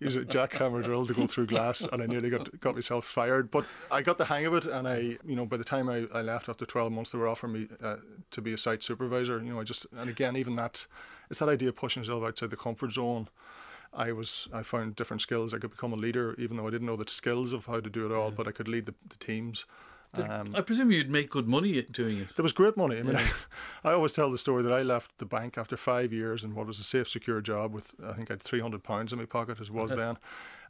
Use 0.00 0.16
a 0.16 0.24
jackhammer 0.24 0.82
drill 0.82 1.06
to 1.06 1.14
go 1.14 1.26
through 1.28 1.46
glass, 1.46 1.86
and 1.92 2.02
I 2.02 2.06
nearly 2.06 2.30
got 2.30 2.58
got 2.60 2.74
myself 2.74 3.04
fired. 3.04 3.50
But 3.50 3.68
I 3.90 4.02
got 4.02 4.18
the 4.18 4.24
hang 4.24 4.46
of 4.46 4.54
it, 4.54 4.66
and 4.66 4.88
I, 4.88 5.18
you 5.24 5.36
know, 5.36 5.46
by 5.46 5.56
the 5.56 5.64
time 5.64 5.88
I, 5.88 6.06
I 6.12 6.22
left 6.22 6.48
after 6.48 6.66
twelve 6.66 6.92
months, 6.92 7.12
they 7.12 7.18
were 7.18 7.28
offering 7.28 7.52
me 7.52 7.68
uh, 7.82 7.96
to 8.32 8.42
be 8.42 8.52
a 8.52 8.58
site 8.58 8.82
supervisor. 8.82 9.38
You 9.38 9.52
know, 9.52 9.60
I 9.60 9.64
just 9.64 9.86
and 9.96 10.10
again, 10.10 10.36
even 10.36 10.54
that, 10.56 10.86
it's 11.30 11.38
that 11.38 11.48
idea 11.48 11.68
of 11.68 11.76
pushing 11.76 12.02
yourself 12.02 12.24
outside 12.24 12.50
the 12.50 12.56
comfort 12.56 12.92
zone. 12.92 13.28
I 13.94 14.12
was 14.12 14.48
I 14.52 14.62
found 14.62 14.96
different 14.96 15.20
skills. 15.20 15.54
I 15.54 15.58
could 15.58 15.70
become 15.70 15.92
a 15.92 15.96
leader, 15.96 16.34
even 16.38 16.56
though 16.56 16.66
I 16.66 16.70
didn't 16.70 16.86
know 16.86 16.96
the 16.96 17.08
skills 17.08 17.52
of 17.52 17.66
how 17.66 17.80
to 17.80 17.90
do 17.90 18.06
it 18.06 18.12
all. 18.12 18.30
Yeah. 18.30 18.36
But 18.36 18.48
I 18.48 18.52
could 18.52 18.68
lead 18.68 18.86
the, 18.86 18.94
the 19.08 19.16
teams. 19.16 19.66
Um, 20.14 20.54
I 20.54 20.60
presume 20.60 20.92
you'd 20.92 21.08
make 21.08 21.30
good 21.30 21.48
money 21.48 21.80
doing 21.82 22.18
it. 22.18 22.36
There 22.36 22.42
was 22.42 22.52
great 22.52 22.76
money. 22.76 22.98
I 22.98 23.02
mean, 23.02 23.14
yeah. 23.14 23.28
I, 23.82 23.90
I, 23.90 23.92
always 23.94 24.12
tell 24.12 24.30
the 24.30 24.36
story 24.36 24.62
that 24.62 24.72
I 24.72 24.82
left 24.82 25.16
the 25.16 25.24
bank 25.24 25.56
after 25.56 25.76
five 25.76 26.12
years 26.12 26.44
and 26.44 26.54
what 26.54 26.66
was 26.66 26.78
a 26.78 26.84
safe, 26.84 27.08
secure 27.08 27.40
job 27.40 27.72
with 27.72 27.94
I 28.06 28.12
think 28.12 28.30
I 28.30 28.34
had 28.34 28.42
three 28.42 28.60
hundred 28.60 28.82
pounds 28.82 29.12
in 29.12 29.18
my 29.18 29.24
pocket 29.24 29.60
as 29.60 29.70
was 29.70 29.90
then. 29.96 30.18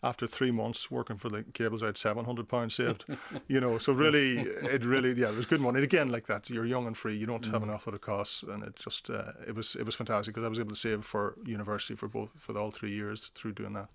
After 0.04 0.26
three 0.26 0.50
months 0.50 0.90
working 0.90 1.16
for 1.16 1.28
the 1.28 1.44
cables, 1.44 1.82
I 1.82 1.86
had 1.86 1.96
seven 1.96 2.24
hundred 2.24 2.48
pounds 2.48 2.74
saved. 2.76 3.04
you 3.48 3.60
know, 3.60 3.78
so 3.78 3.92
really, 3.92 4.38
it 4.40 4.84
really, 4.84 5.12
yeah, 5.12 5.28
it 5.28 5.36
was 5.36 5.46
good 5.46 5.60
money. 5.60 5.78
And 5.78 5.84
again, 5.84 6.10
like 6.10 6.26
that, 6.26 6.48
you're 6.48 6.66
young 6.66 6.86
and 6.86 6.96
free. 6.96 7.16
You 7.16 7.26
don't 7.26 7.42
mm. 7.42 7.52
have 7.52 7.62
an 7.64 7.70
awful 7.70 7.92
lot 7.92 7.96
of 7.96 8.00
costs, 8.00 8.42
and 8.42 8.62
it 8.64 8.76
just, 8.76 9.10
uh, 9.10 9.32
it 9.46 9.54
was, 9.54 9.76
it 9.76 9.86
was 9.86 9.94
fantastic 9.94 10.34
because 10.34 10.44
I 10.44 10.48
was 10.48 10.58
able 10.58 10.70
to 10.70 10.76
save 10.76 11.04
for 11.04 11.36
university 11.44 11.94
for 11.94 12.08
both 12.08 12.30
for 12.36 12.56
all 12.58 12.72
three 12.72 12.90
years 12.90 13.30
through 13.34 13.52
doing 13.52 13.74
that. 13.74 13.90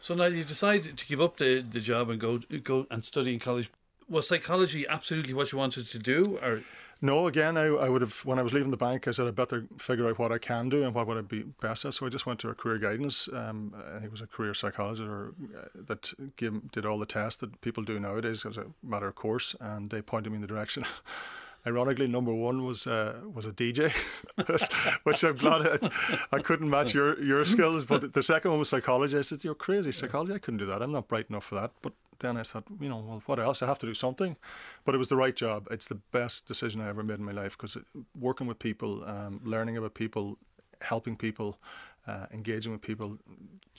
So 0.00 0.14
now 0.14 0.24
you 0.24 0.44
decide 0.44 0.96
to 0.96 1.06
give 1.06 1.20
up 1.20 1.36
the, 1.36 1.60
the 1.60 1.80
job 1.80 2.08
and 2.08 2.20
go 2.20 2.38
go 2.62 2.86
and 2.90 3.04
study 3.04 3.34
in 3.34 3.38
college 3.38 3.70
was 4.08 4.28
psychology 4.28 4.86
absolutely 4.88 5.34
what 5.34 5.52
you 5.52 5.58
wanted 5.58 5.86
to 5.88 5.98
do, 5.98 6.38
or? 6.42 6.62
No, 7.00 7.28
again, 7.28 7.56
I, 7.56 7.66
I 7.66 7.88
would 7.88 8.00
have, 8.00 8.24
when 8.24 8.40
I 8.40 8.42
was 8.42 8.52
leaving 8.52 8.72
the 8.72 8.76
bank, 8.76 9.06
I 9.06 9.12
said 9.12 9.28
I 9.28 9.30
better 9.30 9.66
figure 9.78 10.08
out 10.08 10.18
what 10.18 10.32
I 10.32 10.38
can 10.38 10.68
do 10.68 10.82
and 10.82 10.92
what 10.92 11.06
would 11.06 11.16
I 11.16 11.20
be 11.20 11.44
best 11.60 11.84
at. 11.84 11.94
So 11.94 12.06
I 12.06 12.08
just 12.08 12.26
went 12.26 12.40
to 12.40 12.48
a 12.48 12.54
career 12.54 12.78
guidance. 12.78 13.28
Um, 13.32 13.72
I 13.76 14.04
it 14.04 14.10
was 14.10 14.20
a 14.20 14.26
career 14.26 14.52
psychologist 14.52 15.08
or, 15.08 15.32
uh, 15.56 15.68
that 15.86 16.12
gave, 16.36 16.72
did 16.72 16.84
all 16.84 16.98
the 16.98 17.06
tests 17.06 17.38
that 17.40 17.60
people 17.60 17.84
do 17.84 18.00
nowadays 18.00 18.44
as 18.44 18.58
a 18.58 18.66
matter 18.82 19.06
of 19.06 19.14
course, 19.14 19.54
and 19.60 19.90
they 19.90 20.02
pointed 20.02 20.30
me 20.30 20.36
in 20.36 20.40
the 20.42 20.48
direction. 20.48 20.84
Ironically, 21.66 22.06
number 22.06 22.32
one 22.32 22.64
was 22.64 22.86
uh, 22.86 23.20
was 23.32 23.44
a 23.44 23.52
DJ, 23.52 23.92
which 25.02 25.22
I'm 25.22 25.36
glad 25.36 25.66
I, 25.66 26.36
I, 26.36 26.40
couldn't 26.40 26.70
match 26.70 26.94
your, 26.94 27.20
your 27.20 27.44
skills. 27.44 27.84
But 27.84 28.12
the 28.12 28.22
second 28.22 28.52
one 28.52 28.60
was 28.60 28.68
psychology. 28.68 29.18
I 29.18 29.22
said, 29.22 29.42
"You're 29.44 29.56
crazy, 29.56 29.90
psychology. 29.92 30.34
I 30.34 30.38
couldn't 30.38 30.58
do 30.58 30.66
that. 30.66 30.82
I'm 30.82 30.92
not 30.92 31.08
bright 31.08 31.26
enough 31.28 31.44
for 31.44 31.56
that." 31.56 31.72
But 31.82 31.94
then 32.20 32.36
I 32.36 32.42
thought, 32.42 32.64
you 32.80 32.88
know, 32.88 32.98
well, 32.98 33.22
what 33.26 33.38
else? 33.38 33.62
I 33.62 33.66
have 33.66 33.78
to 33.80 33.86
do 33.86 33.94
something. 33.94 34.36
But 34.84 34.94
it 34.94 34.98
was 34.98 35.08
the 35.08 35.16
right 35.16 35.34
job. 35.34 35.68
It's 35.70 35.86
the 35.86 36.00
best 36.12 36.46
decision 36.46 36.80
I 36.80 36.88
ever 36.88 37.02
made 37.02 37.18
in 37.18 37.24
my 37.24 37.32
life 37.32 37.56
because 37.56 37.76
working 38.18 38.46
with 38.46 38.58
people, 38.58 39.04
um, 39.04 39.40
learning 39.44 39.76
about 39.76 39.94
people, 39.94 40.38
helping 40.80 41.16
people, 41.16 41.58
uh, 42.06 42.26
engaging 42.32 42.72
with 42.72 42.80
people, 42.80 43.18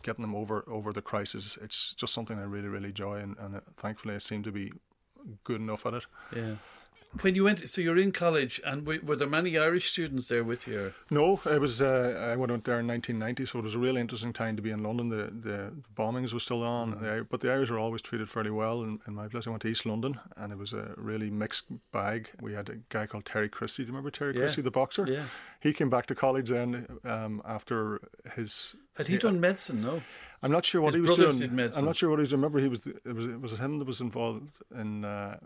getting 0.04 0.22
them 0.22 0.36
over 0.36 0.64
over 0.68 0.94
the 0.94 1.02
crisis. 1.02 1.58
It's 1.62 1.94
just 1.94 2.14
something 2.14 2.40
I 2.40 2.44
really, 2.44 2.68
really 2.68 2.90
enjoy, 2.90 3.16
and, 3.18 3.38
and 3.40 3.56
uh, 3.56 3.62
thankfully 3.78 4.16
I 4.16 4.20
seem 4.20 4.44
to 4.44 4.52
be 4.52 4.72
good 5.44 5.62
enough 5.62 5.86
at 5.86 5.94
it. 5.96 6.06
Yeah. 6.36 6.56
When 7.22 7.34
you 7.34 7.44
went, 7.44 7.68
so 7.68 7.82
you're 7.82 7.98
in 7.98 8.12
college, 8.12 8.62
and 8.64 8.86
were, 8.86 9.00
were 9.02 9.16
there 9.16 9.28
many 9.28 9.58
Irish 9.58 9.90
students 9.92 10.28
there 10.28 10.44
with 10.44 10.68
you? 10.68 10.94
No, 11.10 11.42
it 11.44 11.60
was. 11.60 11.82
Uh, 11.82 12.30
I 12.32 12.36
went 12.36 12.52
out 12.52 12.66
there 12.66 12.80
in 12.80 12.88
1990, 12.88 13.48
so 13.48 13.58
it 13.58 13.64
was 13.64 13.74
a 13.74 13.80
really 13.80 14.00
interesting 14.00 14.32
time 14.32 14.56
to 14.56 14.62
be 14.62 14.70
in 14.70 14.84
London. 14.84 15.10
The 15.10 15.24
the 15.32 15.74
bombings 15.96 16.34
were 16.34 16.40
still 16.40 16.62
on, 16.62 16.94
mm-hmm. 16.94 17.24
but 17.30 17.42
the 17.42 17.52
Irish 17.52 17.72
were 17.72 17.80
always 17.80 18.04
treated 18.04 18.30
fairly 18.30 18.52
well. 18.52 18.84
In, 18.84 19.00
in, 19.08 19.16
my 19.16 19.28
place, 19.28 19.48
I 19.48 19.50
went 19.50 19.64
to 19.64 19.70
East 19.70 19.88
London, 19.88 20.20
and 20.38 20.54
it 20.54 20.60
was 20.60 20.72
a 20.72 20.94
really 20.98 21.32
mixed 21.32 21.66
bag. 21.92 22.30
We 22.42 22.54
had 22.54 22.70
a 22.70 22.76
guy 22.90 23.08
called 23.08 23.26
Terry 23.26 23.50
Christle. 23.50 23.86
Do 23.86 23.88
you 23.88 23.94
remember 23.94 24.12
Terry 24.12 24.36
yeah. 24.36 24.42
Christle, 24.42 24.64
the 24.64 24.72
boxer? 24.72 25.08
Yeah. 25.08 25.24
He 25.62 25.74
came 25.74 25.90
back 25.90 26.06
to 26.08 26.16
college 26.16 26.50
then 26.50 26.86
um, 27.06 27.42
after 27.44 28.02
his. 28.36 28.76
Had 28.98 29.08
he 29.08 29.18
done 29.18 29.40
medicine? 29.40 29.82
No. 29.82 30.04
I'm 30.44 30.52
not 30.52 30.64
sure 30.64 30.82
what 30.82 30.94
His 30.94 31.04
he 31.04 31.24
was 31.24 31.40
doing. 31.40 31.60
I'm 31.76 31.86
not 31.86 31.96
sure 31.96 32.10
what 32.10 32.20
he 32.20 32.22
was. 32.22 32.32
Remember, 32.34 32.60
he 32.60 32.68
was. 32.68 32.86
It 32.86 33.16
was. 33.16 33.26
It 33.26 33.42
was 33.42 33.60
him 33.60 33.80
that 33.80 33.88
was 33.88 34.00
involved 34.00 34.62
in. 34.76 35.06
Uh, 35.06 35.38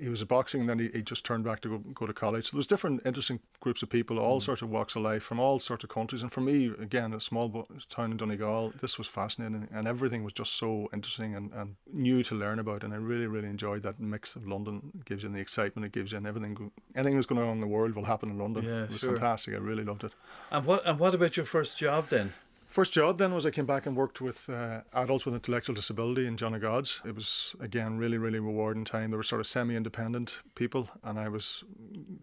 he 0.00 0.08
was 0.08 0.22
a 0.22 0.26
boxing, 0.26 0.60
and 0.60 0.68
then 0.68 0.78
he, 0.78 0.88
he 0.88 1.02
just 1.02 1.24
turned 1.24 1.44
back 1.44 1.60
to 1.60 1.68
go, 1.68 1.78
go 1.92 2.06
to 2.06 2.12
college. 2.12 2.46
So 2.46 2.52
there 2.52 2.58
was 2.58 2.66
different, 2.66 3.02
interesting 3.04 3.40
groups 3.60 3.82
of 3.82 3.90
people, 3.90 4.18
all 4.18 4.38
mm. 4.38 4.42
sorts 4.42 4.62
of 4.62 4.70
walks 4.70 4.96
of 4.96 5.02
life, 5.02 5.22
from 5.22 5.38
all 5.38 5.58
sorts 5.58 5.84
of 5.84 5.90
countries. 5.90 6.22
And 6.22 6.32
for 6.32 6.40
me, 6.40 6.72
again, 6.80 7.12
a 7.12 7.20
small 7.20 7.66
town 7.88 8.12
in 8.12 8.16
Donegal, 8.16 8.72
this 8.80 8.98
was 8.98 9.06
fascinating, 9.06 9.68
and 9.72 9.86
everything 9.86 10.24
was 10.24 10.32
just 10.32 10.56
so 10.56 10.88
interesting 10.92 11.34
and, 11.34 11.52
and 11.52 11.76
new 11.92 12.22
to 12.24 12.34
learn 12.34 12.58
about. 12.58 12.84
And 12.84 12.92
I 12.94 12.96
really, 12.96 13.26
really 13.26 13.48
enjoyed 13.48 13.82
that 13.82 14.00
mix 14.00 14.36
of 14.36 14.46
London. 14.46 14.90
It 14.94 15.04
gives 15.04 15.22
you 15.22 15.28
the 15.28 15.40
excitement, 15.40 15.86
it 15.86 15.92
gives 15.92 16.12
you, 16.12 16.18
and 16.18 16.26
everything. 16.26 16.70
Anything 16.96 17.16
that's 17.16 17.26
going 17.26 17.40
on 17.40 17.48
in 17.48 17.60
the 17.60 17.66
world 17.66 17.94
will 17.94 18.04
happen 18.04 18.30
in 18.30 18.38
London. 18.38 18.64
Yeah, 18.64 18.84
it 18.84 18.90
was 18.90 19.00
sure. 19.00 19.12
fantastic. 19.12 19.54
I 19.54 19.58
really 19.58 19.84
loved 19.84 20.04
it. 20.04 20.12
And 20.50 20.64
what 20.64 20.86
and 20.86 20.98
what 20.98 21.14
about 21.14 21.36
your 21.36 21.46
first 21.46 21.78
job 21.78 22.08
then? 22.08 22.32
First 22.70 22.92
job 22.92 23.18
then 23.18 23.34
was 23.34 23.44
I 23.44 23.50
came 23.50 23.66
back 23.66 23.84
and 23.84 23.96
worked 23.96 24.20
with 24.20 24.48
uh, 24.48 24.82
adults 24.92 25.26
with 25.26 25.34
intellectual 25.34 25.74
disability 25.74 26.28
in 26.28 26.36
John 26.36 26.56
Gods. 26.60 27.02
It 27.04 27.16
was 27.16 27.56
again 27.58 27.98
really 27.98 28.16
really 28.16 28.38
rewarding 28.38 28.84
time. 28.84 29.10
They 29.10 29.16
were 29.16 29.24
sort 29.24 29.40
of 29.40 29.48
semi-independent 29.48 30.40
people, 30.54 30.88
and 31.02 31.18
I 31.18 31.28
was 31.28 31.64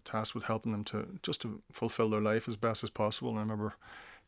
tasked 0.04 0.34
with 0.34 0.44
helping 0.44 0.72
them 0.72 0.84
to 0.84 1.06
just 1.22 1.42
to 1.42 1.60
fulfil 1.70 2.08
their 2.08 2.22
life 2.22 2.48
as 2.48 2.56
best 2.56 2.82
as 2.82 2.88
possible. 2.88 3.28
And 3.28 3.38
I 3.38 3.42
remember 3.42 3.74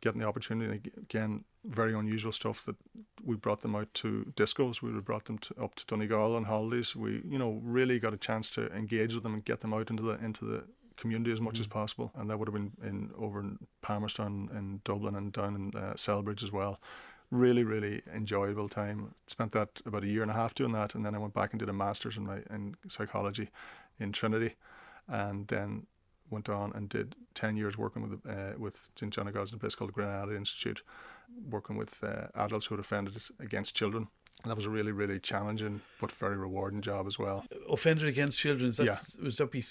getting 0.03 0.21
the 0.21 0.29
opportunity 0.29 0.91
again, 0.99 1.45
very 1.65 1.95
unusual 1.95 2.33
stuff 2.33 2.67
that 2.67 2.77
we 3.25 3.35
brought 3.35 3.63
them 3.63 3.75
out 3.75 3.93
to 3.95 4.31
discos. 4.37 4.83
We 4.83 4.91
brought 5.01 5.25
them 5.25 5.39
to, 5.39 5.55
up 5.63 5.75
to 5.77 5.87
Donegal 5.87 6.37
on 6.37 6.45
holidays. 6.45 6.95
We 6.95 7.23
you 7.27 7.39
know 7.39 7.63
really 7.65 7.99
got 7.99 8.13
a 8.13 8.19
chance 8.19 8.51
to 8.51 8.71
engage 8.75 9.15
with 9.15 9.23
them 9.23 9.33
and 9.33 9.43
get 9.43 9.61
them 9.61 9.73
out 9.73 9.89
into 9.89 10.03
the 10.03 10.23
into 10.23 10.45
the 10.45 10.65
community 11.01 11.33
as 11.33 11.41
much 11.41 11.57
mm. 11.57 11.61
as 11.61 11.67
possible, 11.67 12.13
and 12.15 12.29
that 12.29 12.39
would 12.39 12.49
have 12.49 12.55
been 12.55 12.73
in 12.83 13.11
over 13.19 13.41
in 13.41 13.59
Palmerston 13.83 14.49
in 14.55 14.81
Dublin 14.85 15.17
and 15.17 15.33
down 15.33 15.55
in 15.55 15.81
uh, 15.81 15.95
Celbridge 15.95 16.43
as 16.43 16.53
well. 16.53 16.81
Really, 17.31 17.65
really 17.65 18.03
enjoyable 18.13 18.69
time. 18.69 19.15
Spent 19.27 19.53
that 19.53 19.81
about 19.87 20.05
a 20.05 20.09
year 20.09 20.23
and 20.23 20.31
a 20.31 20.35
half 20.35 20.55
doing 20.55 20.73
that, 20.73 20.95
and 20.95 21.05
then 21.05 21.15
I 21.15 21.19
went 21.19 21.35
back 21.35 21.53
and 21.53 21.61
did 21.61 21.69
a 21.69 21.73
master's 21.73 22.17
in 22.17 22.27
my 22.27 22.39
in 22.51 22.75
psychology 22.89 23.49
in 23.99 24.13
Trinity, 24.13 24.57
and 25.09 25.47
then 25.49 25.87
went 26.29 26.49
on 26.49 26.73
and 26.75 26.89
did 26.89 27.17
ten 27.35 27.57
years 27.57 27.79
working 27.79 28.03
with 28.03 28.21
uh, 28.29 28.59
with 28.59 28.91
John 28.95 29.31
Gods 29.33 29.53
in 29.53 29.57
a 29.57 29.61
place 29.61 29.75
called 29.75 29.91
the 29.91 29.95
Granada 29.95 30.37
Institute, 30.37 30.83
working 31.49 31.77
with 31.77 32.03
uh, 32.03 32.29
adults 32.35 32.67
who 32.67 32.75
had 32.75 32.81
offended 32.81 33.15
against 33.39 33.75
children 33.75 34.09
that 34.45 34.57
was 34.57 34.67
a 34.67 34.71
really, 34.71 34.93
really 34.93 35.19
challenging 35.19 35.81
but 36.01 36.11
very 36.13 36.37
rewarding 36.37 36.81
job 36.81 37.07
as 37.07 37.19
well. 37.19 37.45
Offended 37.69 38.09
against 38.09 38.39
children, 38.39 38.73
yeah. 38.79 38.97
was 39.23 39.37
that 39.37 39.51
be 39.51 39.63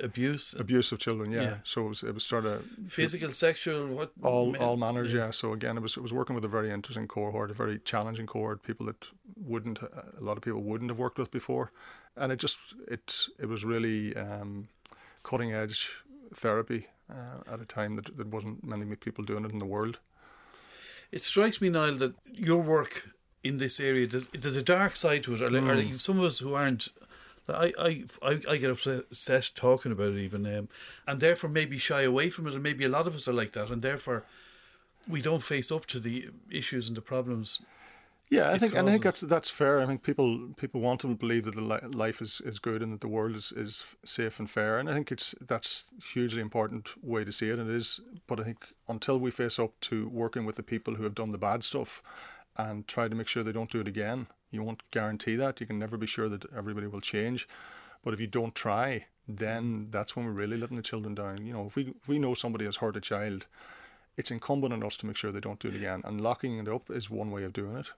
abuse? 0.00 0.54
Abuse 0.58 0.92
of 0.92 0.98
children, 0.98 1.30
yeah. 1.30 1.42
yeah. 1.42 1.54
So 1.64 1.86
it 1.86 1.88
was, 1.88 2.02
it 2.02 2.14
was 2.14 2.24
sort 2.24 2.46
of 2.46 2.64
physical, 2.86 3.30
it, 3.30 3.34
sexual, 3.34 3.88
what? 3.88 4.12
All, 4.22 4.56
all 4.56 4.76
manners, 4.76 5.12
yeah. 5.12 5.26
yeah. 5.26 5.30
So 5.30 5.52
again, 5.52 5.76
it 5.76 5.80
was, 5.82 5.96
it 5.96 6.02
was 6.02 6.12
working 6.12 6.34
with 6.34 6.44
a 6.44 6.48
very 6.48 6.70
interesting 6.70 7.08
cohort, 7.08 7.50
a 7.50 7.54
very 7.54 7.78
challenging 7.80 8.26
cohort, 8.26 8.62
people 8.62 8.86
that 8.86 9.06
wouldn't, 9.36 9.82
a 9.82 10.22
lot 10.22 10.36
of 10.36 10.42
people 10.42 10.62
wouldn't 10.62 10.90
have 10.90 10.98
worked 10.98 11.18
with 11.18 11.30
before, 11.30 11.72
and 12.16 12.30
it 12.30 12.38
just, 12.38 12.58
it, 12.88 13.26
it 13.38 13.48
was 13.48 13.64
really 13.64 14.14
um, 14.16 14.68
cutting 15.22 15.52
edge 15.52 15.90
therapy 16.32 16.86
uh, 17.10 17.52
at 17.52 17.60
a 17.60 17.64
time 17.64 17.96
that 17.96 18.16
there 18.16 18.26
wasn't 18.26 18.64
many 18.64 18.84
people 18.96 19.24
doing 19.24 19.44
it 19.44 19.52
in 19.52 19.58
the 19.58 19.66
world. 19.66 19.98
It 21.10 21.22
strikes 21.22 21.60
me, 21.60 21.68
Niall, 21.68 21.94
that 21.96 22.14
your 22.32 22.60
work 22.60 23.10
in 23.44 23.58
this 23.58 23.78
area, 23.78 24.06
there's, 24.06 24.26
there's 24.28 24.56
a 24.56 24.62
dark 24.62 24.96
side 24.96 25.22
to 25.24 25.34
it. 25.34 25.42
Or, 25.42 25.50
mm. 25.50 25.68
or 25.68 25.76
like 25.76 25.94
some 25.94 26.18
of 26.18 26.24
us 26.24 26.40
who 26.40 26.54
aren't 26.54 26.88
I, 27.48 27.72
I, 27.78 28.04
I, 28.22 28.40
I 28.48 28.56
get 28.56 28.70
upset 28.70 29.50
talking 29.54 29.92
about 29.92 30.12
it 30.12 30.18
even, 30.18 30.46
um, 30.46 30.68
and 31.06 31.20
therefore 31.20 31.50
maybe 31.50 31.78
shy 31.78 32.02
away 32.02 32.30
from 32.30 32.46
it, 32.46 32.54
and 32.54 32.62
maybe 32.62 32.84
a 32.84 32.88
lot 32.88 33.06
of 33.06 33.14
us 33.14 33.28
are 33.28 33.34
like 33.34 33.52
that, 33.52 33.70
and 33.70 33.82
therefore 33.82 34.24
we 35.06 35.20
don't 35.20 35.42
face 35.42 35.70
up 35.70 35.84
to 35.86 36.00
the 36.00 36.30
issues 36.50 36.88
and 36.88 36.96
the 36.96 37.02
problems. 37.02 37.60
Yeah, 38.30 38.50
I 38.50 38.56
think, 38.56 38.72
causes. 38.72 38.78
and 38.78 38.88
I 38.88 38.92
think 38.92 39.04
that's 39.04 39.20
that's 39.20 39.50
fair. 39.50 39.80
I 39.80 39.86
think 39.86 40.02
people 40.02 40.54
people 40.56 40.80
want 40.80 41.00
to 41.00 41.14
believe 41.14 41.44
that 41.44 41.54
the 41.54 41.88
life 41.94 42.22
is, 42.22 42.40
is 42.46 42.58
good 42.58 42.82
and 42.82 42.90
that 42.94 43.02
the 43.02 43.08
world 43.08 43.36
is, 43.36 43.52
is 43.52 43.94
safe 44.02 44.40
and 44.40 44.48
fair, 44.48 44.78
and 44.78 44.88
I 44.88 44.94
think 44.94 45.12
it's 45.12 45.34
that's 45.42 45.92
hugely 46.14 46.40
important 46.40 47.04
way 47.04 47.24
to 47.24 47.32
see 47.32 47.50
it. 47.50 47.58
And 47.58 47.68
it 47.68 47.76
is, 47.76 48.00
but 48.26 48.40
I 48.40 48.44
think 48.44 48.68
until 48.88 49.18
we 49.20 49.30
face 49.30 49.58
up 49.58 49.78
to 49.82 50.08
working 50.08 50.46
with 50.46 50.56
the 50.56 50.62
people 50.62 50.94
who 50.94 51.04
have 51.04 51.14
done 51.14 51.32
the 51.32 51.38
bad 51.38 51.62
stuff 51.62 52.02
and 52.56 52.86
try 52.86 53.08
to 53.08 53.14
make 53.14 53.28
sure 53.28 53.42
they 53.42 53.52
don't 53.52 53.70
do 53.70 53.80
it 53.80 53.88
again. 53.88 54.26
You 54.50 54.62
won't 54.62 54.88
guarantee 54.90 55.36
that. 55.36 55.60
You 55.60 55.66
can 55.66 55.78
never 55.78 55.96
be 55.96 56.06
sure 56.06 56.28
that 56.28 56.44
everybody 56.54 56.86
will 56.86 57.00
change. 57.00 57.48
But 58.04 58.14
if 58.14 58.20
you 58.20 58.26
don't 58.26 58.54
try, 58.54 59.06
then 59.26 59.88
that's 59.90 60.14
when 60.14 60.26
we're 60.26 60.32
really 60.32 60.56
letting 60.56 60.76
the 60.76 60.82
children 60.82 61.14
down. 61.14 61.44
You 61.46 61.54
know, 61.54 61.66
if 61.66 61.76
we 61.76 61.94
if 62.00 62.08
we 62.08 62.18
know 62.18 62.34
somebody 62.34 62.64
has 62.66 62.76
hurt 62.76 62.96
a 62.96 63.00
child, 63.00 63.46
it's 64.16 64.30
incumbent 64.30 64.72
on 64.72 64.82
us 64.82 64.96
to 64.98 65.06
make 65.06 65.16
sure 65.16 65.32
they 65.32 65.40
don't 65.40 65.58
do 65.58 65.68
it 65.68 65.74
again. 65.74 66.00
And 66.04 66.20
locking 66.20 66.58
it 66.58 66.68
up 66.68 66.88
is 66.88 67.10
one 67.10 67.30
way 67.32 67.42
of 67.42 67.52
doing 67.52 67.76
it. 67.76 67.92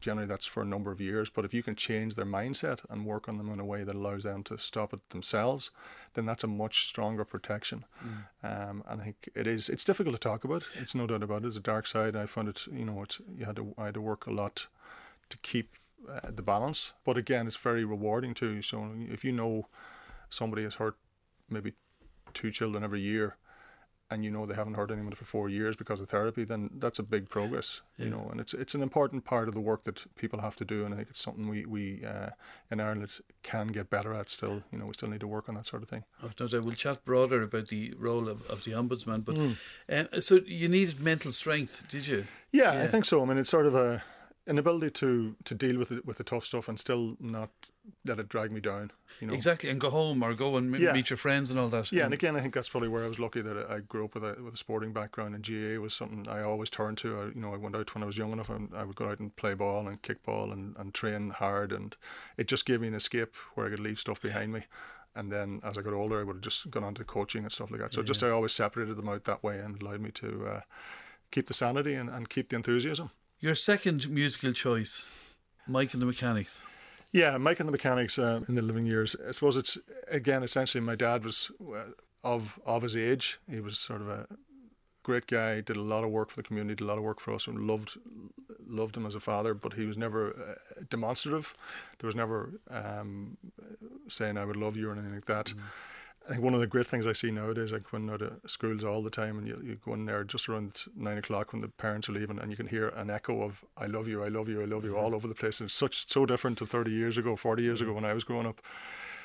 Generally, 0.00 0.28
that's 0.28 0.46
for 0.46 0.62
a 0.62 0.66
number 0.66 0.90
of 0.90 1.00
years. 1.02 1.28
But 1.28 1.44
if 1.44 1.52
you 1.52 1.62
can 1.62 1.74
change 1.74 2.14
their 2.14 2.24
mindset 2.24 2.80
and 2.88 3.04
work 3.04 3.28
on 3.28 3.36
them 3.36 3.50
in 3.50 3.60
a 3.60 3.64
way 3.64 3.84
that 3.84 3.94
allows 3.94 4.24
them 4.24 4.42
to 4.44 4.56
stop 4.56 4.94
it 4.94 5.06
themselves, 5.10 5.70
then 6.14 6.24
that's 6.24 6.44
a 6.44 6.46
much 6.46 6.86
stronger 6.86 7.26
protection. 7.26 7.84
Mm. 8.02 8.70
Um, 8.70 8.84
and 8.88 9.00
I 9.02 9.04
think 9.04 9.28
it 9.34 9.46
is. 9.46 9.68
It's 9.68 9.84
difficult 9.84 10.14
to 10.14 10.20
talk 10.20 10.44
about. 10.44 10.64
It's 10.80 10.94
no 10.94 11.06
doubt 11.06 11.22
about 11.22 11.44
it. 11.44 11.48
It's 11.48 11.58
a 11.58 11.60
dark 11.60 11.86
side. 11.86 12.16
I 12.16 12.24
found 12.24 12.48
it. 12.48 12.66
You 12.72 12.86
know, 12.86 13.02
it's 13.02 13.20
you 13.36 13.44
had 13.44 13.56
to. 13.56 13.74
I 13.76 13.86
had 13.86 13.94
to 13.94 14.00
work 14.00 14.26
a 14.26 14.32
lot 14.32 14.66
to 15.28 15.36
keep 15.38 15.76
uh, 16.08 16.30
the 16.30 16.42
balance. 16.42 16.94
But 17.04 17.18
again, 17.18 17.46
it's 17.46 17.56
very 17.56 17.84
rewarding 17.84 18.32
too. 18.32 18.62
So 18.62 18.90
if 19.10 19.24
you 19.24 19.32
know 19.32 19.68
somebody 20.30 20.62
has 20.62 20.76
hurt 20.76 20.96
maybe 21.50 21.74
two 22.32 22.50
children 22.50 22.82
every 22.82 23.00
year 23.00 23.36
and 24.10 24.24
you 24.24 24.30
know 24.30 24.46
they 24.46 24.54
haven't 24.54 24.74
heard 24.74 24.90
anyone 24.90 25.12
for 25.12 25.24
four 25.24 25.48
years 25.48 25.76
because 25.76 26.00
of 26.00 26.08
therapy, 26.08 26.44
then 26.44 26.70
that's 26.74 26.98
a 26.98 27.02
big 27.02 27.28
progress, 27.28 27.82
yeah. 27.96 28.06
you 28.06 28.10
know. 28.10 28.28
And 28.30 28.40
it's 28.40 28.54
it's 28.54 28.74
an 28.74 28.82
important 28.82 29.24
part 29.24 29.48
of 29.48 29.54
the 29.54 29.60
work 29.60 29.84
that 29.84 30.04
people 30.16 30.40
have 30.40 30.56
to 30.56 30.64
do, 30.64 30.84
and 30.84 30.92
I 30.92 30.96
think 30.96 31.10
it's 31.10 31.20
something 31.20 31.48
we 31.48 31.64
we 31.64 32.04
uh, 32.04 32.30
in 32.70 32.80
Ireland 32.80 33.20
can 33.42 33.68
get 33.68 33.90
better 33.90 34.12
at. 34.12 34.28
Still, 34.28 34.62
you 34.72 34.78
know, 34.78 34.86
we 34.86 34.92
still 34.94 35.08
need 35.08 35.20
to 35.20 35.28
work 35.28 35.48
on 35.48 35.54
that 35.54 35.66
sort 35.66 35.82
of 35.82 35.88
thing. 35.88 36.04
No 36.22 36.28
doubt. 36.28 36.64
We'll 36.64 36.74
chat 36.74 37.04
broader 37.04 37.42
about 37.42 37.68
the 37.68 37.94
role 37.98 38.28
of, 38.28 38.44
of 38.50 38.64
the 38.64 38.72
ombudsman, 38.72 39.24
but 39.24 39.36
mm. 39.36 39.56
uh, 39.88 40.20
so 40.20 40.40
you 40.46 40.68
needed 40.68 41.00
mental 41.00 41.32
strength, 41.32 41.84
did 41.88 42.06
you? 42.06 42.26
Yeah, 42.52 42.74
yeah, 42.74 42.82
I 42.82 42.86
think 42.86 43.04
so. 43.04 43.22
I 43.22 43.26
mean, 43.26 43.38
it's 43.38 43.50
sort 43.50 43.66
of 43.66 43.74
a 43.74 44.02
an 44.50 44.58
ability 44.58 44.90
to 44.90 45.36
to 45.44 45.54
deal 45.54 45.78
with 45.78 45.92
it 45.92 46.04
with 46.04 46.18
the 46.18 46.24
tough 46.24 46.44
stuff 46.44 46.68
and 46.68 46.78
still 46.78 47.16
not 47.20 47.50
let 48.04 48.18
it 48.18 48.28
drag 48.28 48.50
me 48.50 48.60
down. 48.60 48.90
You 49.20 49.28
know 49.28 49.32
exactly, 49.32 49.70
and 49.70 49.80
go 49.80 49.90
home 49.90 50.22
or 50.22 50.34
go 50.34 50.56
and 50.56 50.74
m- 50.74 50.80
yeah. 50.80 50.92
meet 50.92 51.08
your 51.08 51.16
friends 51.16 51.50
and 51.50 51.58
all 51.58 51.68
that. 51.68 51.92
Yeah, 51.92 52.04
and 52.04 52.12
again, 52.12 52.36
I 52.36 52.40
think 52.40 52.52
that's 52.52 52.68
probably 52.68 52.88
where 52.88 53.04
I 53.04 53.08
was 53.08 53.18
lucky 53.18 53.42
that 53.42 53.70
I 53.70 53.78
grew 53.78 54.04
up 54.04 54.14
with 54.14 54.24
a 54.24 54.42
with 54.42 54.54
a 54.54 54.56
sporting 54.56 54.92
background, 54.92 55.34
and 55.34 55.44
GAA 55.44 55.80
was 55.80 55.94
something 55.94 56.26
I 56.28 56.42
always 56.42 56.68
turned 56.68 56.98
to. 56.98 57.20
I, 57.20 57.24
you 57.26 57.40
know, 57.40 57.54
I 57.54 57.58
went 57.58 57.76
out 57.76 57.94
when 57.94 58.02
I 58.02 58.06
was 58.06 58.18
young 58.18 58.32
enough, 58.32 58.50
and 58.50 58.70
I 58.74 58.84
would 58.84 58.96
go 58.96 59.08
out 59.08 59.20
and 59.20 59.34
play 59.36 59.54
ball 59.54 59.86
and 59.86 60.02
kick 60.02 60.22
ball 60.24 60.50
and, 60.50 60.76
and 60.76 60.92
train 60.92 61.30
hard, 61.30 61.70
and 61.70 61.96
it 62.36 62.48
just 62.48 62.66
gave 62.66 62.80
me 62.80 62.88
an 62.88 62.94
escape 62.94 63.36
where 63.54 63.66
I 63.68 63.70
could 63.70 63.80
leave 63.80 64.00
stuff 64.00 64.20
behind 64.20 64.52
me. 64.52 64.64
And 65.14 65.30
then 65.30 65.60
as 65.64 65.78
I 65.78 65.82
got 65.82 65.92
older, 65.92 66.20
I 66.20 66.24
would 66.24 66.36
have 66.36 66.42
just 66.42 66.70
gone 66.70 66.84
on 66.84 66.94
to 66.94 67.04
coaching 67.04 67.42
and 67.42 67.52
stuff 67.52 67.70
like 67.70 67.80
that. 67.80 67.94
So 67.94 68.00
yeah. 68.00 68.06
just 68.06 68.22
I 68.22 68.30
always 68.30 68.52
separated 68.52 68.96
them 68.96 69.08
out 69.08 69.24
that 69.24 69.42
way 69.42 69.58
and 69.58 69.80
allowed 69.80 70.00
me 70.00 70.10
to 70.12 70.46
uh, 70.46 70.60
keep 71.30 71.46
the 71.46 71.54
sanity 71.54 71.94
and, 71.94 72.08
and 72.08 72.28
keep 72.28 72.48
the 72.48 72.56
enthusiasm. 72.56 73.10
Your 73.40 73.54
second 73.54 74.10
musical 74.10 74.52
choice, 74.52 75.36
Mike 75.66 75.94
and 75.94 76.02
the 76.02 76.06
Mechanics. 76.06 76.62
Yeah, 77.10 77.38
Mike 77.38 77.58
and 77.58 77.66
the 77.66 77.72
Mechanics 77.72 78.18
uh, 78.18 78.40
in 78.46 78.54
the 78.54 78.60
living 78.60 78.84
years. 78.84 79.16
I 79.26 79.30
suppose 79.30 79.56
it's 79.56 79.78
again 80.10 80.42
essentially 80.42 80.82
my 80.84 80.94
dad 80.94 81.24
was 81.24 81.50
uh, 81.74 81.92
of 82.22 82.60
of 82.66 82.82
his 82.82 82.94
age. 82.94 83.38
He 83.50 83.60
was 83.60 83.78
sort 83.78 84.02
of 84.02 84.08
a 84.08 84.26
great 85.02 85.26
guy. 85.26 85.62
Did 85.62 85.76
a 85.76 85.80
lot 85.80 86.04
of 86.04 86.10
work 86.10 86.28
for 86.28 86.36
the 86.36 86.42
community. 86.42 86.74
Did 86.74 86.84
a 86.84 86.86
lot 86.86 86.98
of 86.98 87.04
work 87.04 87.18
for 87.18 87.32
us, 87.32 87.46
and 87.46 87.66
loved 87.66 87.96
loved 88.66 88.94
him 88.94 89.06
as 89.06 89.14
a 89.14 89.20
father. 89.20 89.54
But 89.54 89.72
he 89.72 89.86
was 89.86 89.96
never 89.96 90.28
uh, 90.28 90.82
demonstrative. 90.90 91.56
There 91.98 92.08
was 92.08 92.16
never 92.16 92.60
um, 92.70 93.38
saying 94.06 94.36
"I 94.36 94.44
would 94.44 94.56
love 94.56 94.76
you" 94.76 94.90
or 94.90 94.92
anything 94.92 95.14
like 95.14 95.24
that. 95.24 95.46
Mm. 95.46 95.60
I 96.26 96.32
think 96.32 96.44
one 96.44 96.54
of 96.54 96.60
the 96.60 96.66
great 96.66 96.86
things 96.86 97.06
I 97.06 97.12
see 97.12 97.30
nowadays, 97.30 97.72
like 97.72 97.92
when 97.92 98.08
out 98.10 98.22
of 98.22 98.38
schools 98.46 98.84
all 98.84 99.02
the 99.02 99.10
time, 99.10 99.38
and 99.38 99.48
you, 99.48 99.60
you 99.64 99.80
go 99.84 99.94
in 99.94 100.04
there 100.04 100.22
just 100.22 100.48
around 100.48 100.84
nine 100.94 101.18
o'clock 101.18 101.52
when 101.52 101.62
the 101.62 101.68
parents 101.68 102.08
are 102.08 102.12
leaving, 102.12 102.38
and 102.38 102.50
you 102.50 102.56
can 102.56 102.68
hear 102.68 102.88
an 102.88 103.10
echo 103.10 103.42
of 103.42 103.64
"I 103.76 103.86
love 103.86 104.06
you, 104.06 104.22
I 104.22 104.28
love 104.28 104.48
you, 104.48 104.60
I 104.62 104.66
love 104.66 104.84
you" 104.84 104.96
all 104.96 105.14
over 105.14 105.26
the 105.26 105.34
place. 105.34 105.60
And 105.60 105.66
it's 105.66 105.74
such 105.74 106.08
so 106.10 106.26
different 106.26 106.58
to 106.58 106.66
thirty 106.66 106.92
years 106.92 107.16
ago, 107.16 107.36
forty 107.36 107.62
years 107.62 107.80
ago 107.80 107.92
when 107.94 108.04
I 108.04 108.14
was 108.14 108.24
growing 108.24 108.46
up. 108.46 108.60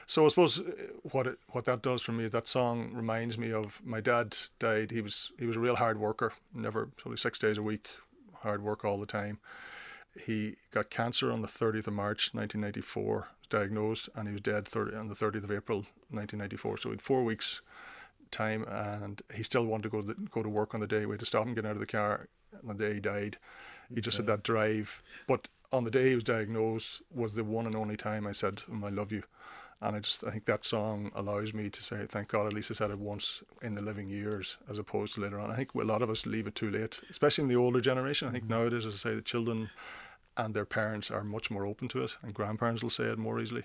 So 0.07 0.25
I 0.25 0.27
suppose 0.29 0.59
uh, 0.59 0.63
what 1.11 1.27
it, 1.27 1.39
what 1.51 1.65
that 1.65 1.81
does 1.81 2.01
for 2.01 2.11
me, 2.11 2.27
that 2.27 2.47
song 2.47 2.91
reminds 2.93 3.37
me 3.37 3.51
of 3.51 3.81
my 3.83 4.01
dad 4.01 4.37
died. 4.59 4.91
He 4.91 5.01
was 5.01 5.31
he 5.37 5.45
was 5.45 5.57
a 5.57 5.59
real 5.59 5.75
hard 5.75 5.99
worker, 5.99 6.33
never 6.53 6.87
probably 6.87 7.17
six 7.17 7.39
days 7.39 7.57
a 7.57 7.63
week, 7.63 7.89
hard 8.35 8.63
work 8.63 8.85
all 8.85 8.99
the 8.99 9.05
time. 9.05 9.39
He 10.25 10.55
got 10.71 10.89
cancer 10.89 11.31
on 11.31 11.41
the 11.41 11.47
30th 11.47 11.87
of 11.87 11.93
March 11.93 12.33
1994, 12.33 13.15
was 13.15 13.25
diagnosed, 13.49 14.09
and 14.15 14.27
he 14.27 14.33
was 14.33 14.41
dead 14.41 14.67
30, 14.67 14.95
on 14.95 15.07
the 15.07 15.15
30th 15.15 15.43
of 15.43 15.51
April 15.51 15.79
1994. 16.09 16.77
So 16.77 16.89
had 16.89 17.01
four 17.01 17.23
weeks 17.23 17.61
time, 18.31 18.65
and 18.67 19.21
he 19.33 19.43
still 19.43 19.65
wanted 19.65 19.83
to 19.83 19.89
go 19.89 20.01
to, 20.01 20.13
go 20.29 20.43
to 20.43 20.49
work 20.49 20.73
on 20.73 20.79
the 20.81 20.87
day. 20.87 21.05
We 21.05 21.13
had 21.13 21.19
to 21.19 21.25
stop 21.25 21.45
him 21.45 21.53
getting 21.53 21.69
out 21.69 21.75
of 21.75 21.79
the 21.79 21.85
car 21.85 22.27
on 22.67 22.77
the 22.77 22.83
day 22.85 22.95
he 22.95 22.99
died. 22.99 23.37
He 23.93 24.01
just 24.01 24.17
had 24.17 24.27
that 24.27 24.43
drive. 24.43 25.01
But 25.27 25.47
on 25.71 25.83
the 25.83 25.91
day 25.91 26.09
he 26.09 26.15
was 26.15 26.23
diagnosed 26.23 27.01
was 27.13 27.35
the 27.35 27.43
one 27.43 27.65
and 27.65 27.75
only 27.75 27.97
time 27.97 28.25
I 28.25 28.31
said, 28.31 28.63
"I 28.83 28.89
love 28.89 29.11
you." 29.11 29.23
And 29.81 29.95
I 29.95 29.99
just 29.99 30.25
I 30.25 30.31
think 30.31 30.45
that 30.45 30.63
song 30.63 31.11
allows 31.13 31.53
me 31.53 31.69
to 31.69 31.83
say, 31.83 32.05
thank 32.07 32.29
God, 32.29 32.47
at 32.47 32.53
least 32.53 32.71
I 32.71 32.73
said 32.73 32.91
it 32.91 32.99
once 32.99 33.43
in 33.61 33.75
the 33.75 33.83
living 33.83 34.07
years, 34.07 34.57
as 34.69 34.79
opposed 34.79 35.13
to 35.15 35.21
later 35.21 35.39
on. 35.39 35.51
I 35.51 35.55
think 35.55 35.73
a 35.75 35.79
lot 35.79 36.01
of 36.01 36.09
us 36.09 36.25
leave 36.25 36.47
it 36.47 36.55
too 36.55 36.71
late, 36.71 37.01
especially 37.09 37.43
in 37.43 37.49
the 37.49 37.57
older 37.57 37.81
generation. 37.81 38.27
I 38.27 38.31
think 38.31 38.45
mm-hmm. 38.45 38.53
nowadays, 38.53 38.85
as 38.85 38.93
I 38.93 38.97
say, 38.97 39.15
the 39.15 39.21
children 39.21 39.69
and 40.37 40.53
their 40.53 40.65
parents 40.65 41.09
are 41.11 41.23
much 41.23 41.49
more 41.49 41.65
open 41.65 41.87
to 41.89 42.03
it, 42.03 42.17
and 42.21 42.33
grandparents 42.33 42.83
will 42.83 42.89
say 42.89 43.05
it 43.05 43.17
more 43.17 43.39
easily. 43.39 43.63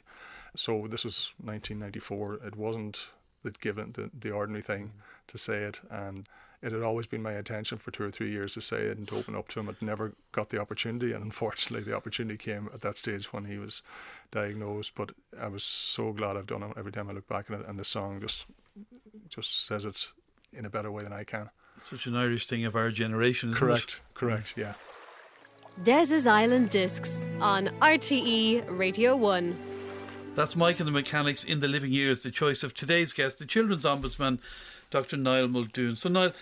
So 0.54 0.86
this 0.88 1.04
was 1.04 1.32
1994. 1.42 2.40
It 2.46 2.56
wasn't 2.56 3.08
the 3.42 3.50
given 3.50 3.92
the, 3.92 4.10
the 4.12 4.30
ordinary 4.30 4.62
thing 4.62 4.88
mm-hmm. 4.88 4.98
to 5.28 5.38
say 5.38 5.58
it, 5.58 5.80
and 5.90 6.28
it 6.62 6.72
had 6.72 6.82
always 6.82 7.06
been 7.06 7.22
my 7.22 7.36
intention 7.36 7.78
for 7.78 7.90
two 7.90 8.04
or 8.04 8.10
three 8.10 8.30
years 8.30 8.54
to 8.54 8.60
say 8.60 8.82
it 8.82 8.98
and 8.98 9.08
to 9.08 9.16
open 9.16 9.34
up 9.34 9.48
to 9.48 9.60
him. 9.60 9.68
I'd 9.68 9.80
never 9.80 10.12
got 10.32 10.50
the 10.50 10.60
opportunity, 10.60 11.12
and 11.12 11.24
unfortunately, 11.30 11.84
the 11.84 11.96
opportunity 11.96 12.36
came 12.36 12.68
at 12.72 12.82
that 12.82 12.98
stage 12.98 13.32
when 13.32 13.44
he 13.44 13.58
was 13.58 13.82
diagnosed. 14.30 14.94
But 14.94 15.12
I 15.40 15.48
was 15.48 15.64
so 15.64 16.12
glad 16.12 16.36
I've 16.36 16.46
done 16.46 16.62
it. 16.62 16.72
Every 16.76 16.92
time 16.92 17.08
I 17.08 17.12
look 17.12 17.28
back 17.28 17.50
at 17.50 17.60
it, 17.60 17.66
and 17.66 17.78
the 17.78 17.84
song 17.84 18.20
just 18.20 18.46
just 19.28 19.66
says 19.66 19.84
it 19.84 20.08
in 20.52 20.64
a 20.64 20.70
better 20.70 20.90
way 20.90 21.04
than 21.04 21.12
I 21.12 21.24
can. 21.24 21.50
Such 21.78 22.06
an 22.06 22.16
Irish 22.16 22.46
thing 22.46 22.64
of 22.64 22.76
our 22.76 22.90
generation, 22.90 23.54
correct? 23.54 24.00
It? 24.10 24.14
Correct. 24.14 24.54
Yeah. 24.56 24.74
Des's 25.82 26.26
Island 26.26 26.68
Discs 26.68 27.28
on 27.40 27.68
RTE 27.80 28.64
Radio 28.78 29.16
One. 29.16 29.56
That's 30.34 30.54
Mike 30.54 30.78
and 30.78 30.86
the 30.86 30.92
Mechanics 30.92 31.42
in 31.42 31.60
the 31.60 31.68
Living 31.68 31.90
Years, 31.90 32.22
the 32.22 32.30
choice 32.30 32.62
of 32.62 32.74
today's 32.74 33.14
guest, 33.14 33.38
the 33.38 33.46
Children's 33.46 33.84
Ombudsman, 33.86 34.40
Dr. 34.90 35.16
Niall 35.16 35.48
Muldoon. 35.48 35.96
So, 35.96 36.10
Niall, 36.10 36.32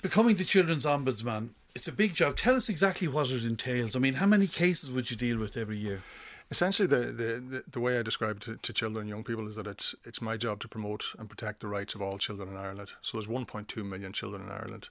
becoming 0.00 0.36
the 0.36 0.44
Children's 0.44 0.86
Ombudsman, 0.86 1.50
it's 1.74 1.88
a 1.88 1.92
big 1.92 2.14
job. 2.14 2.36
Tell 2.36 2.56
us 2.56 2.70
exactly 2.70 3.06
what 3.06 3.30
it 3.30 3.44
entails. 3.44 3.94
I 3.94 3.98
mean, 3.98 4.14
how 4.14 4.26
many 4.26 4.46
cases 4.46 4.90
would 4.90 5.10
you 5.10 5.16
deal 5.16 5.38
with 5.38 5.58
every 5.58 5.76
year? 5.76 6.02
Essentially, 6.50 6.88
the, 6.88 6.96
the, 6.96 7.44
the, 7.48 7.62
the 7.70 7.80
way 7.80 7.98
I 7.98 8.02
describe 8.02 8.36
it 8.36 8.42
to, 8.42 8.56
to, 8.56 8.72
children 8.72 9.02
and 9.02 9.08
young 9.10 9.24
people 9.24 9.46
is 9.46 9.56
that 9.56 9.66
it's 9.66 9.94
it's 10.04 10.20
my 10.20 10.36
job 10.36 10.58
to 10.60 10.68
promote 10.68 11.14
and 11.18 11.28
protect 11.28 11.60
the 11.60 11.68
rights 11.68 11.94
of 11.94 12.02
all 12.02 12.18
children 12.18 12.48
in 12.48 12.56
Ireland. 12.56 12.92
So 13.02 13.18
there's 13.18 13.28
1.2 13.28 13.84
million 13.84 14.12
children 14.12 14.42
in 14.42 14.50
Ireland, 14.50 14.88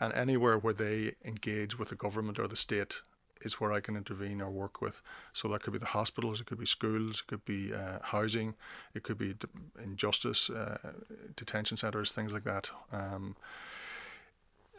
and 0.00 0.14
anywhere 0.14 0.56
where 0.56 0.72
they 0.72 1.12
engage 1.24 1.78
with 1.78 1.90
the 1.90 1.96
government 1.96 2.38
or 2.38 2.48
the 2.48 2.56
state 2.56 3.02
is 3.44 3.60
where 3.60 3.72
I 3.72 3.80
can 3.80 3.96
intervene 3.96 4.40
or 4.40 4.50
work 4.50 4.80
with. 4.80 5.00
So 5.32 5.48
that 5.48 5.62
could 5.62 5.72
be 5.72 5.78
the 5.78 5.86
hospitals, 5.86 6.40
it 6.40 6.46
could 6.46 6.58
be 6.58 6.66
schools, 6.66 7.20
it 7.20 7.26
could 7.26 7.44
be 7.44 7.72
uh, 7.72 7.98
housing, 8.02 8.54
it 8.94 9.02
could 9.02 9.18
be 9.18 9.34
injustice, 9.82 10.50
uh, 10.50 10.92
detention 11.36 11.76
centres, 11.76 12.12
things 12.12 12.32
like 12.32 12.44
that. 12.44 12.70
Um, 12.92 13.36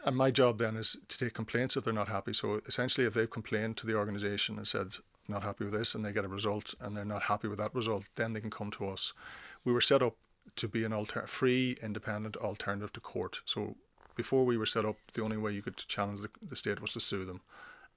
and 0.04 0.16
my 0.16 0.30
job 0.30 0.58
then 0.58 0.76
is 0.76 0.96
to 1.08 1.18
take 1.18 1.32
complaints 1.32 1.76
if 1.76 1.84
they're 1.84 1.92
not 1.92 2.08
happy. 2.08 2.34
So 2.34 2.60
essentially, 2.66 3.06
if 3.06 3.14
they've 3.14 3.30
complained 3.30 3.76
to 3.78 3.86
the 3.86 3.96
organisation 3.96 4.56
and 4.56 4.66
said, 4.66 4.96
not 5.28 5.42
happy 5.42 5.64
with 5.64 5.72
this, 5.72 5.94
and 5.94 6.04
they 6.04 6.12
get 6.12 6.26
a 6.26 6.28
result 6.28 6.74
and 6.80 6.94
they're 6.94 7.04
not 7.04 7.22
happy 7.22 7.48
with 7.48 7.58
that 7.58 7.74
result, 7.74 8.04
then 8.16 8.34
they 8.34 8.40
can 8.40 8.50
come 8.50 8.70
to 8.72 8.86
us. 8.86 9.14
We 9.64 9.72
were 9.72 9.80
set 9.80 10.02
up 10.02 10.16
to 10.56 10.68
be 10.68 10.84
an 10.84 10.92
alter- 10.92 11.26
free, 11.26 11.78
independent 11.82 12.36
alternative 12.36 12.92
to 12.92 13.00
court. 13.00 13.40
So 13.46 13.76
before 14.14 14.44
we 14.44 14.58
were 14.58 14.66
set 14.66 14.84
up, 14.84 14.96
the 15.14 15.22
only 15.22 15.38
way 15.38 15.52
you 15.52 15.62
could 15.62 15.78
challenge 15.78 16.20
the, 16.20 16.28
the 16.46 16.56
state 16.56 16.82
was 16.82 16.92
to 16.92 17.00
sue 17.00 17.24
them 17.24 17.40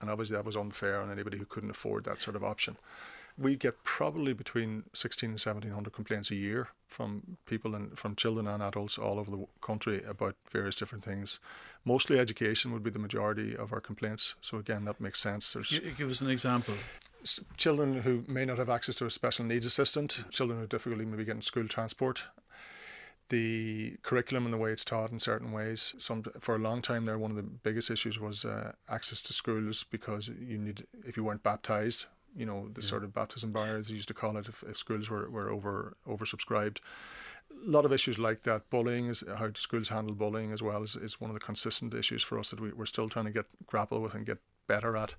and 0.01 0.09
obviously 0.09 0.35
that 0.35 0.45
was 0.45 0.55
unfair 0.55 1.01
on 1.01 1.11
anybody 1.11 1.37
who 1.37 1.45
couldn't 1.45 1.69
afford 1.69 2.03
that 2.05 2.21
sort 2.21 2.35
of 2.35 2.43
option. 2.43 2.77
We 3.37 3.55
get 3.55 3.83
probably 3.83 4.33
between 4.33 4.85
16 4.93 5.29
and 5.29 5.33
1700 5.33 5.93
complaints 5.93 6.31
a 6.31 6.35
year 6.35 6.69
from 6.87 7.37
people 7.45 7.75
and 7.75 7.97
from 7.97 8.15
children 8.15 8.47
and 8.47 8.63
adults 8.63 8.97
all 8.97 9.19
over 9.19 9.29
the 9.29 9.45
country 9.61 10.01
about 10.07 10.35
various 10.49 10.75
different 10.75 11.03
things. 11.03 11.39
Mostly 11.85 12.17
education 12.17 12.71
would 12.73 12.81
be 12.81 12.89
the 12.89 12.97
majority 12.97 13.55
of 13.55 13.73
our 13.73 13.79
complaints. 13.79 14.35
So 14.41 14.57
again, 14.57 14.85
that 14.85 14.99
makes 14.99 15.19
sense. 15.19 15.53
There's 15.53 15.79
Give 15.97 16.09
us 16.09 16.21
an 16.21 16.31
example. 16.31 16.73
Children 17.57 18.01
who 18.01 18.23
may 18.27 18.45
not 18.45 18.57
have 18.57 18.69
access 18.69 18.95
to 18.95 19.05
a 19.05 19.11
special 19.11 19.45
needs 19.45 19.65
assistant, 19.65 20.23
children 20.31 20.57
who 20.57 20.61
have 20.61 20.69
difficulty 20.69 21.05
maybe 21.05 21.25
getting 21.25 21.41
school 21.41 21.67
transport, 21.67 22.27
the 23.29 23.97
curriculum 24.03 24.45
and 24.45 24.53
the 24.53 24.57
way 24.57 24.71
it's 24.71 24.83
taught 24.83 25.11
in 25.11 25.19
certain 25.19 25.51
ways. 25.51 25.95
Some 25.97 26.23
for 26.39 26.55
a 26.55 26.59
long 26.59 26.81
time 26.81 27.05
there, 27.05 27.17
one 27.17 27.31
of 27.31 27.37
the 27.37 27.43
biggest 27.43 27.89
issues 27.89 28.19
was 28.19 28.45
uh, 28.45 28.73
access 28.89 29.21
to 29.21 29.33
schools 29.33 29.83
because 29.83 30.29
you 30.29 30.57
need 30.57 30.85
if 31.05 31.17
you 31.17 31.23
weren't 31.23 31.43
baptized, 31.43 32.05
you 32.35 32.45
know 32.45 32.69
the 32.73 32.81
yeah. 32.81 32.87
sort 32.87 33.03
of 33.03 33.13
baptism 33.13 33.51
bar 33.51 33.77
as 33.77 33.87
they 33.87 33.95
used 33.95 34.07
to 34.07 34.13
call 34.13 34.37
it, 34.37 34.47
if, 34.47 34.63
if 34.63 34.77
schools 34.77 35.09
were, 35.09 35.29
were 35.29 35.49
over 35.49 35.97
oversubscribed. 36.07 36.79
A 37.65 37.69
lot 37.69 37.85
of 37.85 37.93
issues 37.93 38.19
like 38.19 38.41
that. 38.41 38.69
Bullying 38.69 39.07
is 39.07 39.23
how 39.37 39.51
schools 39.55 39.89
handle 39.89 40.15
bullying 40.15 40.51
as 40.51 40.61
well 40.61 40.83
is, 40.83 40.95
is 40.95 41.19
one 41.19 41.29
of 41.29 41.33
the 41.33 41.45
consistent 41.45 41.93
issues 41.93 42.21
for 42.21 42.37
us 42.37 42.51
that 42.51 42.59
we, 42.59 42.71
we're 42.71 42.85
still 42.85 43.09
trying 43.09 43.25
to 43.25 43.31
get 43.31 43.45
grapple 43.65 44.01
with 44.01 44.13
and 44.13 44.25
get 44.25 44.39
better 44.67 44.95
at. 44.95 45.15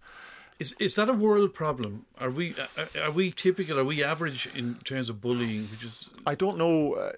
Is 0.59 0.75
is 0.79 0.94
that 0.97 1.09
a 1.09 1.12
world 1.14 1.55
problem? 1.55 2.07
Are 2.21 2.31
we 2.31 2.55
are, 2.77 3.05
are 3.05 3.11
we 3.11 3.31
typical? 3.31 3.79
Are 3.79 3.85
we 3.85 4.03
average 4.03 4.49
in 4.55 4.77
terms 4.85 5.09
of 5.09 5.21
bullying? 5.21 5.62
Which 5.64 5.85
is 5.85 6.11
I 6.27 6.35
don't 6.35 6.59
know. 6.59 6.94
Uh, 6.94 7.12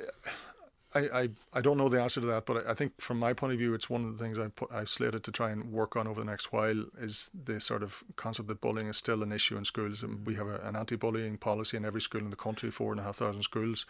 I, 0.92 1.00
I, 1.00 1.28
I 1.54 1.60
don't 1.60 1.78
know 1.78 1.88
the 1.88 2.02
answer 2.02 2.20
to 2.20 2.26
that, 2.28 2.46
but 2.46 2.66
I, 2.66 2.72
I 2.72 2.74
think 2.74 3.00
from 3.00 3.18
my 3.18 3.32
point 3.32 3.52
of 3.52 3.58
view, 3.58 3.74
it's 3.74 3.88
one 3.88 4.04
of 4.04 4.16
the 4.16 4.22
things 4.22 4.38
I've, 4.38 4.54
put, 4.54 4.72
I've 4.72 4.88
slated 4.88 5.22
to 5.24 5.32
try 5.32 5.50
and 5.50 5.70
work 5.70 5.96
on 5.96 6.08
over 6.08 6.20
the 6.20 6.26
next 6.26 6.52
while 6.52 6.84
is 6.98 7.30
the 7.44 7.60
sort 7.60 7.82
of 7.82 8.02
concept 8.16 8.48
that 8.48 8.60
bullying 8.60 8.88
is 8.88 8.96
still 8.96 9.22
an 9.22 9.30
issue 9.30 9.56
in 9.56 9.64
schools. 9.64 10.02
And 10.02 10.26
we 10.26 10.34
have 10.34 10.48
a, 10.48 10.56
an 10.60 10.74
anti 10.74 10.96
bullying 10.96 11.36
policy 11.36 11.76
in 11.76 11.84
every 11.84 12.00
school 12.00 12.20
in 12.20 12.30
the 12.30 12.36
country, 12.36 12.70
four 12.70 12.90
and 12.92 13.00
a 13.00 13.04
half 13.04 13.16
thousand 13.16 13.42
schools, 13.42 13.86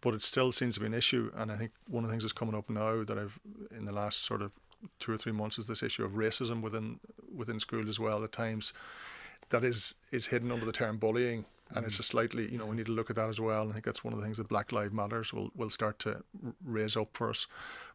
but 0.00 0.14
it 0.14 0.22
still 0.22 0.50
seems 0.50 0.74
to 0.74 0.80
be 0.80 0.86
an 0.86 0.94
issue. 0.94 1.30
And 1.36 1.52
I 1.52 1.56
think 1.56 1.72
one 1.86 2.04
of 2.04 2.08
the 2.08 2.12
things 2.12 2.24
that's 2.24 2.32
coming 2.32 2.54
up 2.54 2.70
now 2.70 3.04
that 3.04 3.18
I've, 3.18 3.38
in 3.76 3.84
the 3.84 3.92
last 3.92 4.24
sort 4.24 4.40
of 4.40 4.52
two 4.98 5.12
or 5.12 5.18
three 5.18 5.32
months, 5.32 5.58
is 5.58 5.66
this 5.66 5.82
issue 5.82 6.04
of 6.04 6.12
racism 6.12 6.62
within 6.62 7.00
within 7.34 7.60
schools 7.60 7.88
as 7.88 8.00
well 8.00 8.24
at 8.24 8.32
times 8.32 8.72
that 9.50 9.64
is, 9.64 9.94
is 10.10 10.26
hidden 10.26 10.50
under 10.50 10.64
the 10.64 10.72
term 10.72 10.98
bullying 10.98 11.44
and 11.74 11.84
it's 11.84 11.98
a 11.98 12.02
slightly 12.02 12.50
you 12.50 12.58
know 12.58 12.66
we 12.66 12.76
need 12.76 12.86
to 12.86 12.92
look 12.92 13.10
at 13.10 13.16
that 13.16 13.28
as 13.28 13.40
well. 13.40 13.68
I 13.68 13.72
think 13.72 13.84
that's 13.84 14.04
one 14.04 14.12
of 14.12 14.18
the 14.18 14.24
things 14.24 14.38
that 14.38 14.48
Black 14.48 14.72
Lives 14.72 14.92
Matters 14.92 15.32
will 15.32 15.50
will 15.54 15.70
start 15.70 15.98
to 16.00 16.22
raise 16.64 16.96
up 16.96 17.10
for 17.12 17.30
us. 17.30 17.46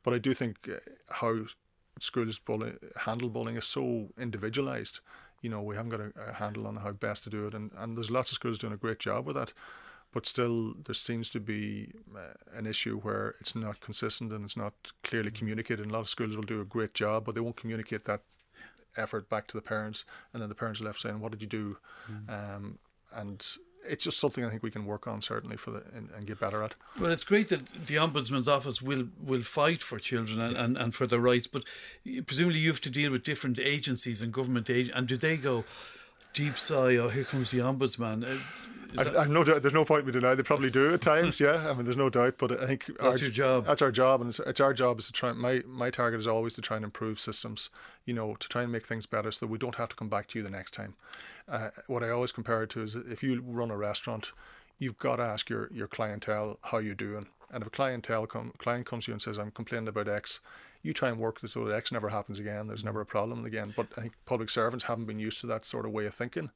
But 0.03 0.13
I 0.13 0.19
do 0.19 0.33
think 0.33 0.69
uh, 0.69 0.79
how 1.09 1.45
schools 1.99 2.39
bully, 2.39 2.73
handle 3.01 3.29
bullying 3.29 3.57
is 3.57 3.65
so 3.65 4.09
individualized. 4.17 4.99
You 5.41 5.49
know, 5.49 5.61
we 5.61 5.75
haven't 5.75 5.89
got 5.89 5.99
a, 5.99 6.11
a, 6.29 6.33
handle 6.33 6.67
on 6.67 6.77
how 6.77 6.91
best 6.91 7.23
to 7.25 7.29
do 7.29 7.47
it, 7.47 7.53
and, 7.53 7.71
and 7.77 7.97
there's 7.97 8.11
lots 8.11 8.31
of 8.31 8.35
schools 8.35 8.57
doing 8.57 8.73
a 8.73 8.77
great 8.77 8.99
job 8.99 9.25
with 9.25 9.35
that. 9.35 9.53
But 10.11 10.27
still, 10.27 10.73
there 10.85 10.93
seems 10.93 11.29
to 11.31 11.39
be 11.39 11.91
uh, 12.15 12.33
an 12.55 12.67
issue 12.67 12.99
where 12.99 13.33
it's 13.39 13.55
not 13.55 13.79
consistent 13.79 14.31
and 14.31 14.45
it's 14.45 14.55
not 14.55 14.73
clearly 15.03 15.31
communicated. 15.31 15.81
And 15.81 15.91
a 15.91 15.93
lot 15.93 16.01
of 16.01 16.09
schools 16.09 16.35
will 16.35 16.43
do 16.43 16.61
a 16.61 16.65
great 16.65 16.93
job, 16.93 17.25
but 17.25 17.33
they 17.33 17.41
won't 17.41 17.55
communicate 17.55 18.03
that 18.03 18.21
effort 18.95 19.27
back 19.27 19.47
to 19.47 19.57
the 19.57 19.61
parents, 19.61 20.05
and 20.31 20.41
then 20.41 20.49
the 20.49 20.55
parents 20.55 20.81
are 20.81 20.85
left 20.85 21.01
saying, 21.01 21.19
"What 21.19 21.31
did 21.31 21.41
you 21.41 21.47
do?" 21.47 21.77
Mm. 22.09 22.55
Um, 22.55 22.79
and 23.15 23.45
it's 23.85 24.05
just 24.05 24.19
something 24.19 24.43
I 24.43 24.49
think 24.49 24.63
we 24.63 24.71
can 24.71 24.85
work 24.85 25.07
on 25.07 25.21
certainly 25.21 25.57
for 25.57 25.71
the 25.71 25.83
and, 25.93 26.09
and, 26.15 26.25
get 26.25 26.39
better 26.39 26.63
at. 26.63 26.75
Well, 26.99 27.11
it's 27.11 27.23
great 27.23 27.49
that 27.49 27.67
the 27.67 27.95
ombudsman's 27.95 28.47
office 28.47 28.81
will 28.81 29.07
will 29.21 29.41
fight 29.41 29.81
for 29.81 29.99
children 29.99 30.41
and, 30.41 30.55
and, 30.55 30.77
and 30.77 30.95
for 30.95 31.07
their 31.07 31.19
rights, 31.19 31.47
but 31.47 31.63
presumably 32.25 32.59
you 32.59 32.69
have 32.69 32.81
to 32.81 32.89
deal 32.89 33.11
with 33.11 33.23
different 33.23 33.59
agencies 33.59 34.21
and 34.21 34.31
government 34.31 34.69
ag- 34.69 34.91
and 34.93 35.07
do 35.07 35.17
they 35.17 35.37
go 35.37 35.65
deep 36.33 36.57
sigh? 36.57 36.95
Oh, 36.97 37.09
here 37.09 37.23
comes 37.23 37.51
the 37.51 37.59
ombudsman. 37.59 38.23
Uh, 38.23 38.41
I, 38.97 39.21
I've 39.21 39.29
no 39.29 39.43
doubt. 39.43 39.61
There's 39.61 39.73
no 39.73 39.85
point 39.85 40.05
we 40.05 40.11
deny. 40.11 40.35
They 40.35 40.43
probably 40.43 40.69
do 40.69 40.93
at 40.93 41.01
times. 41.01 41.39
yeah, 41.39 41.67
I 41.69 41.73
mean, 41.73 41.83
there's 41.85 41.97
no 41.97 42.09
doubt. 42.09 42.35
But 42.37 42.51
I 42.61 42.67
think 42.67 42.85
that's 42.99 43.21
our, 43.21 43.25
your 43.25 43.29
job. 43.31 43.65
That's 43.65 43.81
our 43.81 43.91
job, 43.91 44.21
and 44.21 44.29
it's, 44.29 44.39
it's, 44.39 44.59
our 44.59 44.73
job 44.73 44.99
is 44.99 45.07
to 45.07 45.13
try. 45.13 45.33
My 45.33 45.61
my 45.67 45.89
target 45.89 46.19
is 46.19 46.27
always 46.27 46.53
to 46.55 46.61
try 46.61 46.77
and 46.77 46.83
improve 46.83 47.19
systems. 47.19 47.69
You 48.05 48.13
know, 48.13 48.35
to 48.35 48.49
try 48.49 48.63
and 48.63 48.71
make 48.71 48.85
things 48.85 49.05
better, 49.05 49.31
so 49.31 49.45
that 49.45 49.51
we 49.51 49.57
don't 49.57 49.75
have 49.75 49.89
to 49.89 49.95
come 49.95 50.09
back 50.09 50.27
to 50.27 50.39
you 50.39 50.43
the 50.43 50.51
next 50.51 50.73
time. 50.73 50.95
Uh, 51.47 51.69
what 51.87 52.03
I 52.03 52.09
always 52.09 52.31
compare 52.31 52.63
it 52.63 52.69
to 52.71 52.81
is 52.81 52.95
if 52.95 53.23
you 53.23 53.41
run 53.45 53.71
a 53.71 53.77
restaurant, 53.77 54.31
you've 54.79 54.97
got 54.97 55.17
to 55.17 55.23
ask 55.23 55.49
your 55.49 55.69
your 55.71 55.87
clientele 55.87 56.59
how 56.63 56.77
you're 56.77 56.95
doing. 56.95 57.27
And 57.51 57.61
if 57.61 57.67
a 57.67 57.71
clientele 57.71 58.25
come, 58.25 58.51
client 58.57 58.85
comes 58.85 59.05
to 59.05 59.11
you 59.11 59.13
and 59.13 59.21
says, 59.21 59.37
"I'm 59.37 59.51
complaining 59.51 59.87
about 59.87 60.07
X," 60.07 60.41
you 60.81 60.91
try 60.91 61.09
and 61.09 61.19
work 61.19 61.39
this 61.39 61.53
so 61.53 61.63
that 61.65 61.75
X 61.75 61.91
never 61.91 62.09
happens 62.09 62.39
again. 62.39 62.67
There's 62.67 62.83
never 62.83 63.01
a 63.01 63.05
problem 63.05 63.45
again. 63.45 63.73
But 63.75 63.87
I 63.97 64.01
think 64.01 64.13
public 64.25 64.49
servants 64.49 64.85
haven't 64.85 65.05
been 65.05 65.19
used 65.19 65.39
to 65.41 65.47
that 65.47 65.65
sort 65.65 65.85
of 65.85 65.91
way 65.91 66.05
of 66.05 66.13
thinking 66.13 66.51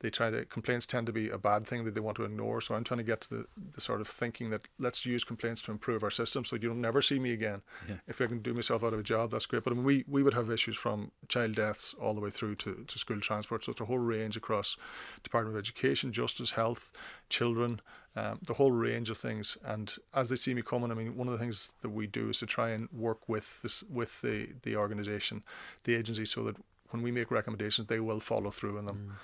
they 0.00 0.10
try 0.10 0.30
to 0.30 0.44
complaints 0.44 0.86
tend 0.86 1.06
to 1.06 1.12
be 1.12 1.28
a 1.28 1.38
bad 1.38 1.66
thing 1.66 1.84
that 1.84 1.94
they 1.94 2.00
want 2.00 2.16
to 2.16 2.24
ignore. 2.24 2.60
So 2.60 2.74
I'm 2.74 2.84
trying 2.84 2.98
to 2.98 3.04
get 3.04 3.20
to 3.22 3.30
the, 3.30 3.46
the 3.74 3.80
sort 3.80 4.00
of 4.00 4.08
thinking 4.08 4.50
that 4.50 4.68
let's 4.78 5.04
use 5.04 5.24
complaints 5.24 5.62
to 5.62 5.72
improve 5.72 6.02
our 6.04 6.10
system 6.10 6.44
so 6.44 6.56
you'll 6.56 6.74
never 6.74 7.02
see 7.02 7.18
me 7.18 7.32
again. 7.32 7.62
Yeah. 7.88 7.96
If 8.06 8.20
I 8.20 8.26
can 8.26 8.38
do 8.38 8.54
myself 8.54 8.84
out 8.84 8.92
of 8.92 9.00
a 9.00 9.02
job, 9.02 9.30
that's 9.30 9.46
great. 9.46 9.64
But 9.64 9.72
I 9.72 9.76
mean, 9.76 9.84
we, 9.84 10.04
we 10.06 10.22
would 10.22 10.34
have 10.34 10.50
issues 10.50 10.76
from 10.76 11.10
child 11.28 11.54
deaths 11.54 11.94
all 12.00 12.14
the 12.14 12.20
way 12.20 12.30
through 12.30 12.56
to, 12.56 12.84
to 12.86 12.98
school 12.98 13.20
transport. 13.20 13.64
So 13.64 13.72
it's 13.72 13.80
a 13.80 13.86
whole 13.86 13.98
range 13.98 14.36
across 14.36 14.76
Department 15.22 15.56
of 15.56 15.60
Education, 15.60 16.12
Justice, 16.12 16.52
Health, 16.52 16.92
Children, 17.28 17.80
um, 18.16 18.38
the 18.46 18.54
whole 18.54 18.72
range 18.72 19.10
of 19.10 19.18
things. 19.18 19.58
And 19.64 19.94
as 20.14 20.30
they 20.30 20.36
see 20.36 20.54
me 20.54 20.62
coming, 20.62 20.90
I 20.90 20.94
mean, 20.94 21.16
one 21.16 21.28
of 21.28 21.32
the 21.32 21.38
things 21.38 21.74
that 21.82 21.90
we 21.90 22.06
do 22.06 22.30
is 22.30 22.38
to 22.38 22.46
try 22.46 22.70
and 22.70 22.88
work 22.92 23.28
with 23.28 23.62
this 23.62 23.84
with 23.84 24.22
the 24.22 24.54
the 24.62 24.76
organisation, 24.76 25.42
the 25.84 25.94
agency, 25.94 26.24
so 26.24 26.42
that 26.44 26.56
when 26.90 27.02
we 27.02 27.12
make 27.12 27.30
recommendations, 27.30 27.88
they 27.88 28.00
will 28.00 28.20
follow 28.20 28.50
through 28.50 28.78
on 28.78 28.86
them. 28.86 29.10
Mm. 29.10 29.14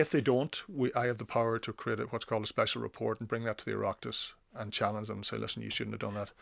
If 0.00 0.10
they 0.10 0.22
don't, 0.22 0.62
we, 0.66 0.90
I 0.94 1.06
have 1.06 1.18
the 1.18 1.26
power 1.26 1.58
to 1.58 1.72
create 1.74 2.00
a, 2.00 2.04
what's 2.04 2.24
called 2.24 2.44
a 2.44 2.46
special 2.46 2.80
report 2.80 3.20
and 3.20 3.28
bring 3.28 3.44
that 3.44 3.58
to 3.58 3.64
the 3.66 3.72
Oireachtas 3.72 4.32
and 4.56 4.72
challenge 4.72 5.08
them 5.08 5.18
and 5.18 5.26
say, 5.26 5.36
listen, 5.36 5.62
you 5.62 5.68
shouldn't 5.68 5.92
have 5.92 6.00
done 6.00 6.14
that. 6.14 6.32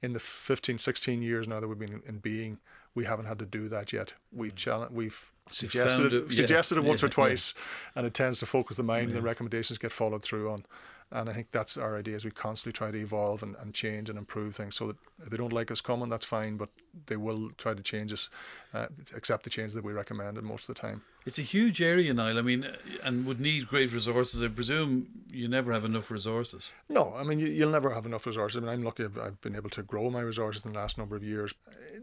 In 0.00 0.12
the 0.12 0.20
15, 0.20 0.78
16 0.78 1.20
years 1.20 1.48
now 1.48 1.58
that 1.58 1.66
we've 1.66 1.78
been 1.78 2.00
in 2.06 2.18
being, 2.18 2.60
we 2.94 3.04
haven't 3.06 3.26
had 3.26 3.40
to 3.40 3.44
do 3.46 3.68
that 3.70 3.92
yet. 3.92 4.14
Mm. 4.32 4.38
We've 4.38 4.54
challenged, 4.54 4.94
we've 4.94 5.32
suggested 5.50 6.12
it, 6.12 6.14
it, 6.14 6.24
yeah. 6.30 6.36
suggested 6.36 6.78
it 6.78 6.84
once 6.84 7.02
Yeah, 7.02 7.06
or 7.06 7.10
twice, 7.10 7.54
and 7.96 8.06
it 8.06 8.14
tends 8.14 8.38
to 8.38 8.46
focus 8.46 8.76
the 8.76 8.84
mind, 8.84 9.08
and 9.08 9.16
the 9.16 9.22
recommendations 9.22 9.78
get 9.78 9.90
followed 9.90 10.22
through 10.22 10.50
on. 10.50 10.64
And 11.10 11.30
I 11.30 11.32
think 11.32 11.50
that's 11.50 11.76
our 11.78 11.96
idea: 11.96 12.16
is 12.16 12.24
we 12.24 12.30
constantly 12.30 12.76
try 12.76 12.90
to 12.90 12.98
evolve 12.98 13.42
and, 13.42 13.56
and 13.56 13.72
change 13.72 14.10
and 14.10 14.18
improve 14.18 14.54
things. 14.54 14.76
So 14.76 14.88
that 14.88 14.96
if 15.22 15.30
they 15.30 15.36
don't 15.36 15.52
like 15.52 15.70
us 15.70 15.80
coming, 15.80 16.10
that's 16.10 16.26
fine, 16.26 16.56
but 16.56 16.68
they 17.06 17.16
will 17.16 17.50
try 17.56 17.72
to 17.72 17.82
change 17.82 18.12
us, 18.12 18.28
uh, 18.74 18.88
accept 19.16 19.44
the 19.44 19.50
changes 19.50 19.74
that 19.74 19.84
we 19.84 19.92
recommended 19.92 20.44
most 20.44 20.68
of 20.68 20.74
the 20.74 20.80
time. 20.80 21.02
It's 21.24 21.38
a 21.38 21.42
huge 21.42 21.80
area, 21.80 22.12
Niall. 22.12 22.38
I 22.38 22.42
mean, 22.42 22.66
and 23.04 23.26
would 23.26 23.40
need 23.40 23.68
great 23.68 23.92
resources. 23.92 24.42
I 24.42 24.48
presume 24.48 25.08
you 25.30 25.48
never 25.48 25.72
have 25.72 25.84
enough 25.84 26.10
resources. 26.10 26.74
No, 26.88 27.14
I 27.16 27.24
mean 27.24 27.38
you, 27.38 27.46
you'll 27.46 27.70
never 27.70 27.94
have 27.94 28.06
enough 28.06 28.26
resources. 28.26 28.58
I 28.58 28.60
mean, 28.60 28.70
I'm 28.70 28.82
lucky 28.82 29.04
I've, 29.04 29.18
I've 29.18 29.40
been 29.40 29.56
able 29.56 29.70
to 29.70 29.82
grow 29.82 30.10
my 30.10 30.20
resources 30.20 30.64
in 30.64 30.72
the 30.72 30.78
last 30.78 30.98
number 30.98 31.16
of 31.16 31.22
years. 31.22 31.54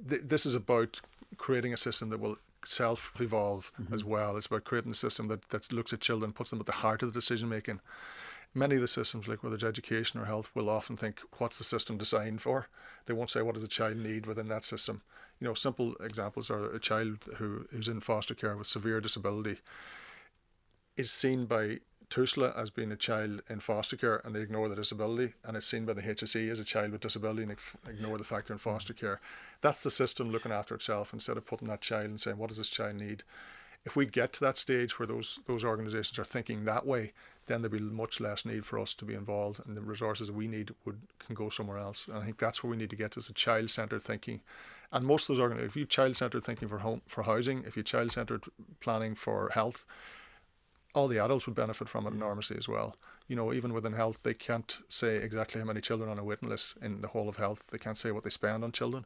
This 0.04 0.46
is 0.46 0.56
about 0.56 1.02
creating 1.38 1.74
a 1.74 1.78
system 1.78 2.10
that 2.10 2.20
will 2.20 2.38
self-evolve 2.64 3.72
as 3.92 4.04
well. 4.04 4.38
It's 4.38 4.48
about 4.48 4.64
creating 4.64 4.92
a 4.92 4.96
system 4.96 5.28
that, 5.28 5.50
that 5.50 5.72
looks 5.72 5.94
at 5.94 6.00
children, 6.00 6.34
puts 6.34 6.50
them 6.50 6.60
at 6.60 6.66
the 6.66 6.72
heart 6.72 7.04
of 7.04 7.14
the 7.14 7.20
decision 7.20 7.50
making. 7.50 7.80
Many 8.58 8.76
of 8.76 8.82
the 8.82 8.88
systems, 8.88 9.28
like 9.28 9.44
whether 9.44 9.56
it's 9.56 9.64
education 9.64 10.20
or 10.20 10.26
health, 10.26 10.50
will 10.56 10.70
often 10.70 10.96
think, 10.98 11.20
"What's 11.38 11.58
the 11.58 11.64
system 11.64 11.98
designed 11.98 12.42
for?" 12.42 12.68
They 13.06 13.14
won't 13.14 13.30
say, 13.30 13.42
"What 13.42 13.54
does 13.54 13.62
the 13.62 13.68
child 13.68 13.98
need 13.98 14.26
within 14.26 14.48
that 14.48 14.64
system?" 14.64 15.02
You 15.40 15.48
know, 15.48 15.54
simple 15.54 15.96
examples 15.98 16.50
are 16.50 16.72
a 16.72 16.80
child 16.80 17.20
who's 17.38 17.88
in 17.88 18.00
foster 18.00 18.34
care 18.34 18.56
with 18.56 18.68
severe 18.68 19.02
disability 19.02 19.58
is 20.98 21.12
seen 21.12 21.46
by 21.46 21.80
TUSLA 22.10 22.56
as 22.56 22.70
being 22.70 22.92
a 22.92 22.96
child 22.96 23.42
in 23.50 23.60
foster 23.60 23.98
care 23.98 24.22
and 24.24 24.34
they 24.34 24.42
ignore 24.42 24.70
the 24.70 24.76
disability, 24.76 25.34
and 25.44 25.58
it's 25.58 25.66
seen 25.66 25.86
by 25.86 25.94
the 25.94 26.02
HSE 26.02 26.50
as 26.50 26.60
a 26.60 26.64
child 26.64 26.92
with 26.92 27.02
disability 27.02 27.44
and 27.44 27.52
ig- 27.52 27.90
ignore 27.90 28.18
the 28.18 28.24
fact 28.24 28.48
they're 28.48 28.56
in 28.56 28.60
mm-hmm. 28.60 28.70
foster 28.70 28.94
care. 28.94 29.20
That's 29.62 29.84
the 29.84 29.92
system 29.92 30.32
looking 30.32 30.52
after 30.52 30.76
itself 30.76 31.14
instead 31.14 31.38
of 31.38 31.46
putting 31.46 31.68
that 31.68 31.82
child 31.82 32.06
and 32.06 32.22
saying, 32.22 32.38
What 32.38 32.50
does 32.50 32.58
this 32.58 32.70
child 32.70 32.96
need? 32.96 33.24
If 33.86 33.96
we 33.96 34.06
get 34.06 34.34
to 34.34 34.40
that 34.42 34.58
stage 34.58 34.98
where 34.98 35.08
those 35.08 35.40
those 35.46 35.64
organisations 35.64 36.18
are 36.18 36.24
thinking 36.24 36.66
that 36.66 36.86
way, 36.86 37.14
then 37.48 37.62
there'll 37.62 37.78
be 37.78 37.84
much 37.84 38.20
less 38.20 38.46
need 38.46 38.66
for 38.66 38.80
us 38.80 38.94
to 38.96 39.06
be 39.06 39.14
involved, 39.14 39.60
and 39.66 39.76
the 39.76 39.82
resources 39.82 40.32
we 40.32 40.48
need 40.48 40.72
would 40.86 41.02
can 41.20 41.36
go 41.36 41.50
somewhere 41.50 41.78
else. 41.78 42.08
And 42.08 42.18
I 42.18 42.22
think 42.22 42.38
that's 42.38 42.64
where 42.64 42.72
we 42.72 42.78
need 42.78 42.90
to 42.90 42.96
get 42.96 43.12
to 43.12 43.20
is 43.20 43.30
a 43.30 43.34
child 43.34 43.70
centred 43.70 44.02
thinking. 44.02 44.42
And 44.92 45.06
most 45.06 45.24
of 45.24 45.36
those 45.36 45.42
organisations, 45.42 45.72
if 45.74 45.80
you 45.80 45.86
child 45.86 46.16
centred 46.16 46.44
thinking 46.44 46.68
for 46.68 46.80
home 46.80 47.02
for 47.08 47.24
housing, 47.24 47.64
if 47.66 47.76
you 47.76 47.84
child 47.84 48.12
centred 48.12 48.46
planning 48.80 49.16
for 49.16 49.50
health, 49.54 49.86
all 50.94 51.08
the 51.08 51.20
adults 51.20 51.46
would 51.46 51.56
benefit 51.56 51.90
from 51.90 52.08
it 52.08 52.14
enormously 52.14 52.58
as 52.58 52.70
well. 52.70 52.96
You 53.28 53.36
know, 53.36 53.52
even 53.52 53.74
within 53.74 53.94
health, 53.94 54.24
they 54.24 54.34
can't 54.34 54.80
say 54.88 55.18
exactly 55.18 55.60
how 55.60 55.68
many 55.68 55.82
children 55.82 56.10
on 56.10 56.20
a 56.20 56.24
waiting 56.24 56.48
list 56.48 56.76
in 56.82 57.02
the 57.02 57.10
whole 57.10 57.28
of 57.28 57.38
health. 57.38 57.68
They 57.72 57.78
can't 57.78 57.98
say 57.98 58.12
what 58.12 58.24
they 58.24 58.30
spend 58.30 58.64
on 58.64 58.72
children. 58.72 59.06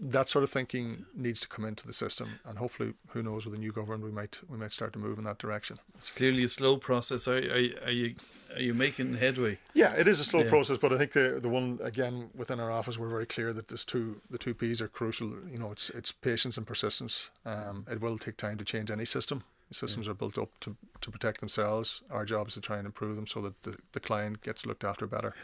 That 0.00 0.28
sort 0.28 0.44
of 0.44 0.50
thinking 0.50 1.06
needs 1.12 1.40
to 1.40 1.48
come 1.48 1.64
into 1.64 1.84
the 1.84 1.92
system, 1.92 2.38
and 2.44 2.56
hopefully, 2.56 2.94
who 3.08 3.20
knows, 3.20 3.44
with 3.44 3.54
the 3.54 3.58
new 3.58 3.72
government, 3.72 4.04
we 4.04 4.12
might 4.12 4.40
we 4.48 4.56
might 4.56 4.72
start 4.72 4.92
to 4.92 4.98
move 5.00 5.18
in 5.18 5.24
that 5.24 5.38
direction. 5.38 5.78
It's 5.96 6.12
clearly 6.12 6.44
a 6.44 6.48
slow 6.48 6.76
process. 6.76 7.26
Are, 7.26 7.36
are, 7.38 7.86
are 7.86 7.90
you 7.90 8.14
are 8.54 8.62
you 8.62 8.74
making 8.74 9.14
headway? 9.14 9.58
Yeah, 9.74 9.94
it 9.94 10.06
is 10.06 10.20
a 10.20 10.24
slow 10.24 10.42
Yeah. 10.44 10.50
process, 10.50 10.78
but 10.78 10.92
I 10.92 10.98
think 10.98 11.12
the 11.12 11.40
the 11.42 11.48
one 11.48 11.80
again 11.82 12.30
within 12.32 12.60
our 12.60 12.70
office, 12.70 12.96
we're 12.96 13.08
very 13.08 13.26
clear 13.26 13.52
that 13.52 13.66
there's 13.68 13.84
two 13.84 14.20
the 14.30 14.38
two 14.38 14.54
P's 14.54 14.80
are 14.80 14.86
crucial. 14.86 15.32
You 15.50 15.58
know, 15.58 15.72
it's 15.72 15.90
it's 15.90 16.12
patience 16.12 16.56
and 16.56 16.64
persistence. 16.66 17.30
Um, 17.44 17.84
it 17.90 18.00
will 18.00 18.18
take 18.18 18.36
time 18.36 18.56
to 18.58 18.64
change 18.64 18.92
any 18.92 19.04
system. 19.04 19.42
Systems 19.72 20.08
are 20.08 20.14
built 20.14 20.38
up 20.38 20.48
to, 20.60 20.76
to 21.00 21.10
protect 21.10 21.40
themselves. 21.40 22.02
Our 22.10 22.24
job 22.24 22.46
is 22.48 22.54
to 22.54 22.60
try 22.60 22.78
and 22.78 22.86
improve 22.86 23.16
them 23.16 23.26
so 23.26 23.42
that 23.42 23.62
the, 23.64 23.76
the 23.92 24.00
client 24.00 24.40
gets 24.42 24.64
looked 24.64 24.82
after 24.84 25.06
better. 25.06 25.34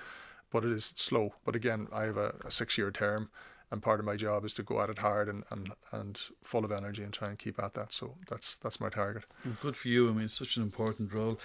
But 0.50 0.64
it 0.64 0.70
is 0.70 0.94
slow. 0.96 1.34
But 1.44 1.54
again, 1.56 1.88
I 1.92 2.04
have 2.04 2.16
a, 2.16 2.34
a 2.44 2.50
six 2.50 2.78
year 2.78 2.90
term, 2.90 3.28
and 3.74 3.82
part 3.82 4.00
of 4.00 4.06
my 4.06 4.16
job 4.16 4.44
is 4.44 4.54
to 4.54 4.62
go 4.62 4.80
at 4.80 4.88
it 4.88 4.98
hard 4.98 5.28
and, 5.28 5.44
and, 5.50 5.72
and 5.92 6.18
full 6.42 6.64
of 6.64 6.72
energy 6.72 7.02
and 7.02 7.12
try 7.12 7.28
and 7.28 7.38
keep 7.38 7.62
at 7.62 7.74
that. 7.74 7.92
So 7.92 8.14
that's 8.28 8.54
that's 8.54 8.80
my 8.80 8.88
target. 8.88 9.24
Good 9.60 9.76
for 9.76 9.88
you. 9.88 10.08
I 10.08 10.12
mean, 10.12 10.24
it's 10.26 10.38
such 10.38 10.56
an 10.56 10.62
important 10.62 11.12
role. 11.12 11.38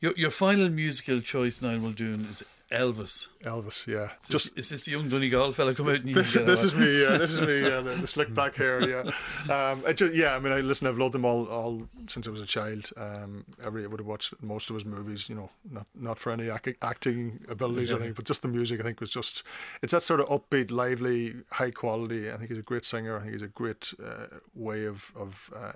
Your 0.00 0.12
your 0.16 0.30
final 0.30 0.68
musical 0.68 1.20
choice, 1.20 1.62
Niall 1.62 1.78
Muldoon, 1.78 2.26
is 2.30 2.44
Elvis. 2.70 3.28
Elvis, 3.44 3.86
yeah. 3.86 4.10
Just 4.28 4.56
is 4.58 4.68
this 4.68 4.84
the 4.84 4.90
young 4.90 5.08
Donegal 5.08 5.52
fella 5.52 5.74
come 5.74 5.88
out 5.88 6.04
this, 6.04 6.34
this 6.34 6.62
is 6.64 6.74
me. 6.74 7.00
Yeah, 7.02 7.16
this 7.16 7.30
is 7.30 7.40
me. 7.40 7.60
Yeah, 7.68 7.80
the, 7.80 7.90
the 8.00 8.06
slick 8.06 8.34
back 8.34 8.56
hair. 8.56 8.86
Yeah, 8.86 9.10
um, 9.50 9.82
it 9.86 9.96
ju- 9.96 10.12
yeah. 10.12 10.36
I 10.36 10.38
mean, 10.38 10.52
I 10.52 10.60
listen. 10.60 10.86
I've 10.86 10.98
loved 10.98 11.14
him 11.14 11.24
all, 11.24 11.46
all 11.46 11.88
since 12.08 12.28
I 12.28 12.30
was 12.30 12.42
a 12.42 12.46
child. 12.46 12.90
Um, 12.98 13.46
every 13.64 13.84
I 13.84 13.86
would 13.86 14.00
have 14.00 14.06
watched 14.06 14.34
most 14.42 14.68
of 14.68 14.74
his 14.74 14.84
movies. 14.84 15.30
You 15.30 15.36
know, 15.36 15.50
not 15.70 15.86
not 15.94 16.18
for 16.18 16.30
any 16.30 16.48
ac- 16.50 16.76
acting 16.82 17.40
abilities 17.48 17.90
or 17.90 17.96
anything, 17.96 18.12
but 18.12 18.26
just 18.26 18.42
the 18.42 18.48
music. 18.48 18.80
I 18.80 18.82
think 18.82 19.00
was 19.00 19.10
just. 19.10 19.44
It's 19.82 19.92
that 19.92 20.02
sort 20.02 20.20
of 20.20 20.28
upbeat, 20.28 20.70
lively, 20.70 21.36
high 21.52 21.70
quality. 21.70 22.30
I 22.30 22.36
think 22.36 22.50
he's 22.50 22.58
a 22.58 22.62
great 22.62 22.84
singer. 22.84 23.16
I 23.16 23.20
think 23.20 23.32
he's 23.32 23.42
a 23.42 23.48
great 23.48 23.94
uh, 24.04 24.26
way 24.54 24.84
of 24.84 25.10
of. 25.16 25.50
Uh, 25.56 25.72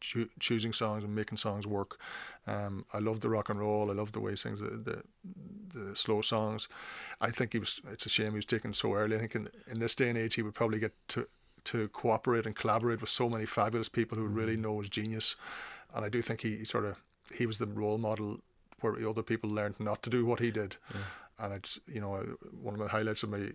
choo- 0.00 0.30
choosing 0.40 0.72
songs 0.72 1.04
and 1.04 1.14
making 1.14 1.38
songs 1.38 1.66
work. 1.66 1.98
Um, 2.46 2.84
I 2.92 2.98
love 2.98 3.20
the 3.20 3.28
rock 3.28 3.48
and 3.48 3.58
roll. 3.60 3.90
I 3.90 3.94
love 3.94 4.12
the 4.12 4.20
way 4.20 4.32
he 4.32 4.36
sings 4.36 4.60
the, 4.60 4.70
the 4.70 5.02
the 5.74 5.94
slow 5.96 6.22
songs. 6.22 6.68
I 7.20 7.30
think 7.30 7.52
he 7.52 7.58
was. 7.58 7.80
It's 7.90 8.06
a 8.06 8.08
shame 8.08 8.30
he 8.30 8.36
was 8.36 8.46
taken 8.46 8.72
so 8.72 8.94
early. 8.94 9.16
I 9.16 9.18
think 9.20 9.34
in 9.34 9.48
in 9.70 9.78
this 9.78 9.94
day 9.94 10.08
and 10.08 10.18
age 10.18 10.34
he 10.34 10.42
would 10.42 10.54
probably 10.54 10.78
get 10.78 10.92
to 11.08 11.26
to 11.64 11.88
cooperate 11.88 12.46
and 12.46 12.54
collaborate 12.54 13.00
with 13.00 13.10
so 13.10 13.28
many 13.28 13.44
fabulous 13.44 13.88
people 13.88 14.16
who 14.16 14.26
really 14.26 14.56
know 14.56 14.78
his 14.78 14.88
genius. 14.88 15.36
And 15.94 16.04
I 16.04 16.08
do 16.08 16.22
think 16.22 16.40
he, 16.42 16.56
he 16.58 16.64
sort 16.64 16.84
of 16.84 16.98
he 17.34 17.46
was 17.46 17.58
the 17.58 17.66
role 17.66 17.98
model 17.98 18.40
where 18.80 19.08
other 19.08 19.22
people 19.22 19.50
learned 19.50 19.80
not 19.80 20.02
to 20.02 20.10
do 20.10 20.24
what 20.24 20.40
he 20.40 20.50
did. 20.50 20.76
And 21.38 21.52
it's 21.52 21.80
you 21.86 22.00
know 22.00 22.36
one 22.62 22.74
of 22.74 22.80
the 22.80 22.88
highlights 22.88 23.22
of 23.22 23.30
my 23.30 23.50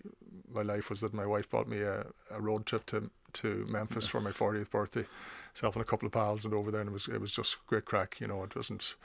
my 0.53 0.61
life 0.61 0.89
was 0.89 1.01
that 1.01 1.13
my 1.13 1.25
wife 1.25 1.49
bought 1.49 1.67
me 1.67 1.81
a, 1.81 2.05
a 2.29 2.41
road 2.41 2.65
trip 2.65 2.85
to 2.87 3.09
to 3.35 3.65
Memphis 3.69 4.07
for 4.07 4.21
my 4.21 4.31
40th 4.31 4.69
birthday. 4.69 5.05
Self 5.53 5.75
and 5.75 5.81
a 5.81 5.85
couple 5.85 6.05
of 6.05 6.13
pals 6.13 6.45
went 6.45 6.55
over 6.55 6.71
there, 6.71 6.81
and 6.81 6.89
it 6.89 6.93
was 6.93 7.07
it 7.07 7.19
was 7.19 7.31
just 7.31 7.65
great 7.67 7.85
crack. 7.85 8.19
You 8.19 8.27
know, 8.27 8.43
it 8.43 8.55
wasn't. 8.55 8.95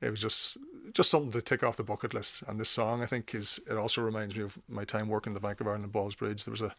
It 0.00 0.10
was 0.10 0.20
just 0.20 0.58
just 0.92 1.10
something 1.10 1.30
to 1.32 1.40
tick 1.40 1.62
off 1.62 1.76
the 1.76 1.84
bucket 1.84 2.12
list. 2.12 2.42
And 2.46 2.58
this 2.58 2.68
song, 2.68 3.02
I 3.02 3.06
think, 3.06 3.34
is 3.34 3.60
it 3.70 3.76
also 3.76 4.02
reminds 4.02 4.34
me 4.34 4.42
of 4.42 4.58
my 4.68 4.84
time 4.84 5.08
working 5.08 5.34
the 5.34 5.40
Bank 5.40 5.60
of 5.60 5.66
Ireland 5.66 5.84
in 5.84 5.90
Ballsbridge. 5.90 6.44
There 6.44 6.52
was 6.52 6.62
a 6.62 6.74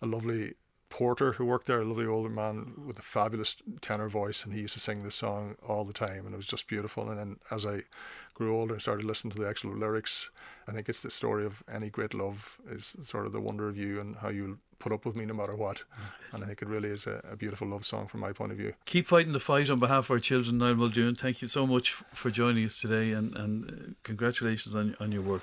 a 0.00 0.06
lovely 0.06 0.54
porter 0.88 1.32
who 1.32 1.44
worked 1.44 1.66
there, 1.66 1.80
a 1.80 1.84
lovely 1.84 2.06
older 2.06 2.28
man 2.28 2.72
with 2.86 2.98
a 2.98 3.02
fabulous 3.02 3.56
tenor 3.80 4.08
voice, 4.08 4.44
and 4.44 4.54
he 4.54 4.60
used 4.60 4.74
to 4.74 4.80
sing 4.80 5.02
this 5.02 5.14
song 5.14 5.56
all 5.66 5.84
the 5.84 5.92
time, 5.92 6.24
and 6.24 6.32
it 6.32 6.36
was 6.36 6.46
just 6.46 6.66
beautiful. 6.66 7.10
And 7.10 7.18
then 7.18 7.36
as 7.50 7.66
I 7.66 7.80
grew 8.34 8.56
older 8.56 8.74
and 8.74 8.82
started 8.82 9.04
listening 9.04 9.32
to 9.32 9.38
the 9.38 9.48
actual 9.48 9.76
lyrics, 9.76 10.30
I 10.66 10.72
think 10.72 10.88
it's 10.88 11.02
the 11.02 11.10
story 11.10 11.44
of 11.44 11.62
any 11.72 11.90
great 11.90 12.14
love 12.14 12.58
is 12.68 12.96
sort 13.00 13.26
of 13.26 13.32
the 13.32 13.40
wonder 13.40 13.68
of 13.68 13.76
you 13.76 14.00
and 14.00 14.16
how 14.16 14.28
you'll 14.28 14.58
put 14.78 14.92
up 14.92 15.04
with 15.04 15.16
me 15.16 15.24
no 15.26 15.34
matter 15.34 15.54
what. 15.56 15.84
And 16.32 16.42
I 16.42 16.46
think 16.46 16.62
it 16.62 16.68
really 16.68 16.88
is 16.88 17.06
a, 17.06 17.20
a 17.30 17.36
beautiful 17.36 17.68
love 17.68 17.84
song 17.84 18.06
from 18.06 18.20
my 18.20 18.32
point 18.32 18.52
of 18.52 18.58
view. 18.58 18.74
Keep 18.84 19.06
fighting 19.06 19.32
the 19.32 19.40
fight 19.40 19.70
on 19.70 19.78
behalf 19.78 20.06
of 20.06 20.10
our 20.12 20.18
children, 20.18 20.58
Niall 20.58 20.76
Muldoon. 20.76 21.14
Thank 21.14 21.42
you 21.42 21.48
so 21.48 21.66
much 21.66 21.92
for 21.92 22.30
joining 22.30 22.64
us 22.64 22.80
today, 22.80 23.12
and, 23.12 23.34
and 23.36 23.70
uh, 23.70 23.92
congratulations 24.02 24.74
on 24.74 24.96
on 25.00 25.12
your 25.12 25.22
work. 25.22 25.42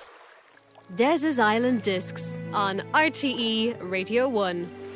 Des's 0.94 1.40
Island 1.40 1.82
Discs 1.82 2.40
on 2.52 2.80
RTE 2.94 3.76
Radio 3.90 4.28
1. 4.28 4.95